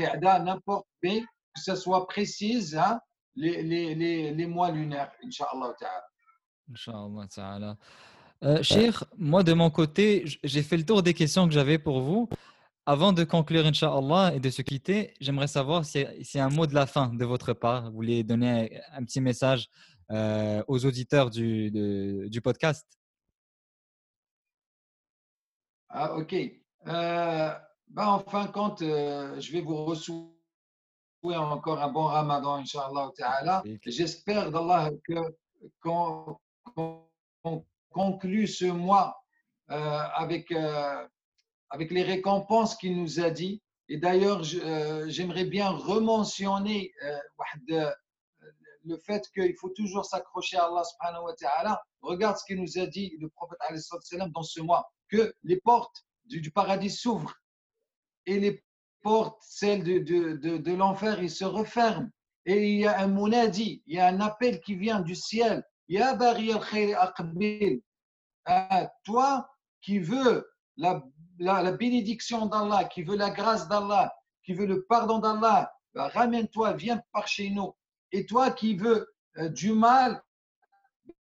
n'importe, 0.44 0.86
mais 1.02 1.20
que 1.20 1.60
ce 1.62 1.74
soit 1.74 2.06
précise, 2.06 2.76
hein, 2.76 3.00
les, 3.36 3.62
les, 3.62 3.94
les, 3.94 4.32
les, 4.32 4.46
mois 4.46 4.70
lunaires, 4.70 5.12
Inch'Allah 5.24 5.74
Ta'ala. 5.78 6.04
Inch'Allah 6.70 7.26
Ta'ala. 7.34 7.76
Euh, 8.44 8.62
moi 9.16 9.42
de 9.42 9.52
mon 9.52 9.70
côté, 9.70 10.24
j'ai 10.42 10.62
fait 10.62 10.76
le 10.76 10.84
tour 10.84 11.02
des 11.02 11.14
questions 11.14 11.46
que 11.46 11.54
j'avais 11.54 11.78
pour 11.78 12.00
vous. 12.00 12.28
Avant 12.86 13.12
de 13.12 13.24
conclure, 13.24 13.64
Inch'Allah, 13.64 14.32
et 14.34 14.40
de 14.40 14.50
se 14.50 14.62
quitter, 14.62 15.14
j'aimerais 15.20 15.46
savoir 15.46 15.84
si 15.84 16.04
c'est 16.22 16.40
un 16.40 16.50
mot 16.50 16.66
de 16.66 16.74
la 16.74 16.86
fin 16.86 17.08
de 17.14 17.24
votre 17.24 17.54
part. 17.54 17.86
Vous 17.86 17.96
voulez 17.96 18.22
donner 18.22 18.80
un 18.92 19.02
petit 19.04 19.20
message 19.20 19.68
euh, 20.10 20.62
aux 20.68 20.84
auditeurs 20.84 21.30
du, 21.30 21.70
du 22.28 22.40
podcast? 22.42 22.86
Ah, 25.96 26.16
ok. 26.16 26.34
Euh, 26.88 27.54
ben, 27.86 28.06
en 28.06 28.18
fin 28.18 28.46
de 28.46 28.50
compte, 28.50 28.82
euh, 28.82 29.38
je 29.40 29.52
vais 29.52 29.60
vous 29.60 29.84
recevoir 29.84 30.32
encore 31.52 31.80
un 31.80 31.88
bon 31.88 32.06
ramadan, 32.06 32.56
Inch'Allah 32.56 33.12
Ta'ala. 33.16 33.62
J'espère 33.86 34.50
d'Allah 34.50 34.90
qu'on 35.80 36.36
conclut 37.90 38.48
ce 38.48 38.64
mois 38.64 39.16
euh, 39.70 39.76
avec 40.16 40.52
avec 41.70 41.92
les 41.92 42.02
récompenses 42.02 42.76
qu'il 42.76 43.00
nous 43.00 43.20
a 43.20 43.30
dit. 43.30 43.62
Et 43.88 43.96
d'ailleurs, 43.96 44.42
euh, 44.54 45.04
j'aimerais 45.08 45.44
bien 45.44 45.70
rementionner 45.70 46.92
euh, 47.04 47.90
le 48.84 48.96
fait 48.98 49.28
qu'il 49.32 49.54
faut 49.56 49.70
toujours 49.70 50.06
s'accrocher 50.06 50.56
à 50.56 50.64
Allah 50.64 50.82
subhanahu 50.82 51.24
wa 51.24 51.34
ta'ala. 51.34 51.82
Regarde 52.00 52.36
ce 52.36 52.44
qu'il 52.46 52.60
nous 52.60 52.78
a 52.78 52.86
dit 52.86 53.16
le 53.20 53.28
prophète 53.28 53.58
dans 54.34 54.42
ce 54.42 54.60
mois, 54.60 54.90
que 55.14 55.34
les 55.42 55.60
portes 55.60 56.04
du, 56.24 56.50
paradis 56.50 56.90
s'ouvrent 56.90 57.36
et 58.26 58.40
les 58.40 58.64
portes, 59.02 59.40
celles 59.42 59.84
de, 59.84 59.98
de, 59.98 60.56
de, 60.56 60.72
l'enfer, 60.72 61.22
ils 61.22 61.30
se 61.30 61.44
referment. 61.44 62.10
Et 62.46 62.72
il 62.72 62.80
y 62.80 62.86
a 62.86 62.98
un 63.00 63.06
monadi, 63.06 63.82
il 63.86 63.96
y 63.96 64.00
a 64.00 64.08
un 64.08 64.20
appel 64.20 64.60
qui 64.60 64.74
vient 64.74 65.00
du 65.00 65.14
ciel. 65.14 65.62
Ya 65.88 66.14
bari 66.14 66.52
al 66.52 67.80
ah, 68.46 68.90
Toi 69.04 69.48
qui 69.82 69.98
veux 69.98 70.50
la 70.76 71.02
la, 71.38 71.72
bénédiction 71.72 72.46
d'Allah, 72.46 72.84
qui 72.84 73.02
veut 73.02 73.16
la 73.16 73.30
grâce 73.30 73.68
d'Allah, 73.68 74.14
qui 74.44 74.54
veut 74.54 74.66
le 74.66 74.84
pardon 74.84 75.18
d'Allah, 75.18 75.72
bah, 75.94 76.08
ramène-toi, 76.08 76.72
viens 76.74 77.02
par 77.12 77.26
chez 77.28 77.50
nous. 77.50 77.74
Et 78.12 78.26
toi 78.26 78.50
qui 78.50 78.76
veux 78.76 79.12
euh, 79.38 79.48
du 79.48 79.72
mal, 79.72 80.22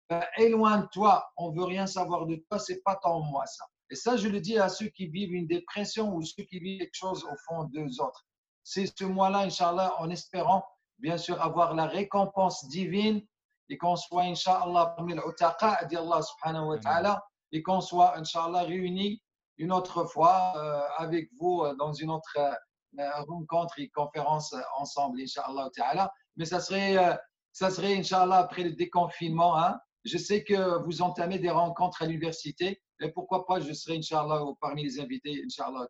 bah, 0.08 0.26
éloigne-toi. 0.36 1.30
On 1.36 1.52
veut 1.52 1.64
rien 1.64 1.86
savoir 1.86 2.26
de 2.26 2.36
toi, 2.48 2.58
c'est 2.58 2.82
pas 2.82 2.96
tant 2.96 3.20
moi 3.20 3.46
ça. 3.46 3.64
Et 3.90 3.96
ça, 3.96 4.16
je 4.16 4.28
le 4.28 4.40
dis 4.40 4.56
à 4.58 4.68
ceux 4.68 4.86
qui 4.86 5.08
vivent 5.08 5.32
une 5.32 5.48
dépression 5.48 6.14
ou 6.14 6.22
ceux 6.22 6.44
qui 6.44 6.60
vivent 6.60 6.78
quelque 6.78 6.94
chose 6.94 7.24
au 7.24 7.36
fond 7.46 7.64
d'eux 7.64 8.00
autres. 8.00 8.24
C'est 8.62 8.86
ce 8.86 9.04
mois-là, 9.04 9.40
Inch'Allah, 9.40 9.94
en 9.98 10.10
espérant, 10.10 10.64
bien 10.98 11.16
sûr, 11.16 11.42
avoir 11.42 11.74
la 11.74 11.86
récompense 11.86 12.68
divine 12.68 13.20
et 13.68 13.76
qu'on 13.76 13.96
soit, 13.96 14.22
Inch'Allah, 14.22 14.94
parmi 14.96 15.14
l'utaqa, 15.14 15.84
dit 15.88 15.96
Allah 15.96 16.22
subhanahu 16.22 16.68
wa 16.68 16.78
ta'ala, 16.78 17.24
et 17.52 17.62
qu'on 17.62 17.80
soit, 17.80 18.16
Inch'Allah, 18.16 18.62
réunis 18.62 19.20
une 19.58 19.72
autre 19.72 20.04
fois 20.04 20.54
euh, 20.56 20.82
avec 20.96 21.28
vous 21.38 21.62
euh, 21.62 21.74
dans 21.76 21.92
une 21.92 22.10
autre 22.10 22.38
euh, 22.38 23.22
rencontre 23.28 23.78
et 23.78 23.88
conférence 23.90 24.54
ensemble, 24.78 25.20
Inch'Allah 25.20 25.68
Ta'ala. 25.74 26.12
Mais 26.36 26.44
ça 26.44 26.60
serait, 26.60 27.18
ça 27.52 27.70
serait, 27.70 27.96
Inch'Allah, 27.96 28.38
après 28.38 28.62
le 28.62 28.72
déconfinement. 28.72 29.58
Hein. 29.58 29.78
Je 30.04 30.16
sais 30.16 30.42
que 30.42 30.82
vous 30.84 31.02
entamez 31.02 31.38
des 31.38 31.50
rencontres 31.50 32.02
à 32.02 32.06
l'université. 32.06 32.80
Et 33.00 33.08
pourquoi 33.08 33.46
pas, 33.46 33.60
je 33.60 33.72
serai, 33.72 33.96
Inch'Allah, 33.96 34.42
parmi 34.60 34.82
les 34.82 35.00
invités, 35.00 35.42
Inch'Allah. 35.44 35.86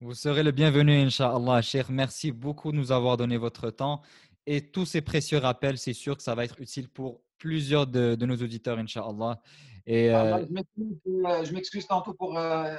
Vous 0.00 0.14
serez 0.14 0.42
le 0.42 0.52
bienvenu, 0.52 0.92
Inch'Allah, 0.92 1.60
cher. 1.60 1.90
Merci 1.90 2.32
beaucoup 2.32 2.72
de 2.72 2.76
nous 2.76 2.92
avoir 2.92 3.16
donné 3.18 3.36
votre 3.36 3.70
temps. 3.70 4.00
Et 4.46 4.70
tous 4.70 4.86
ces 4.86 5.02
précieux 5.02 5.36
rappels, 5.36 5.76
c'est 5.76 5.92
sûr 5.92 6.16
que 6.16 6.22
ça 6.22 6.34
va 6.34 6.44
être 6.44 6.58
utile 6.60 6.88
pour 6.88 7.20
plusieurs 7.36 7.86
de, 7.86 8.14
de 8.14 8.26
nos 8.26 8.36
auditeurs, 8.36 8.78
Inch'Allah. 8.78 9.38
Et, 9.84 10.10
euh, 10.10 10.38
euh, 10.38 11.44
Je 11.44 11.52
m'excuse 11.52 11.86
tantôt 11.86 12.14
pour 12.14 12.38
euh, 12.38 12.74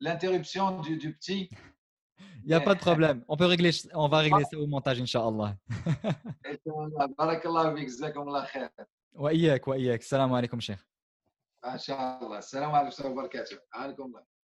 l'interruption 0.00 0.80
du, 0.82 0.98
du, 0.98 1.14
petit. 1.14 1.48
Il 2.44 2.48
n'y 2.48 2.54
a 2.54 2.60
pas 2.60 2.74
de 2.74 2.80
problème. 2.80 3.24
On, 3.28 3.38
peut 3.38 3.46
régler, 3.46 3.70
on 3.94 4.08
va 4.08 4.18
régler 4.18 4.44
ça 4.50 4.58
au 4.58 4.66
montage, 4.66 5.00
Inch'Allah. 5.00 5.56
Barakallah 7.16 7.74
wa 7.74 8.46
khair. 8.46 8.70
Wa 9.14 9.32
iyak, 11.74 12.20
wa 12.22 12.28
iyak. 12.28 12.42
Salam 12.42 12.70
alaikum, 12.70 12.92
cher. 12.94 13.10
Inch'Allah. 13.10 13.62
Salam 13.66 13.82
alaikum 13.82 14.12
wa 14.12 14.20
barakatuh. 14.22 14.35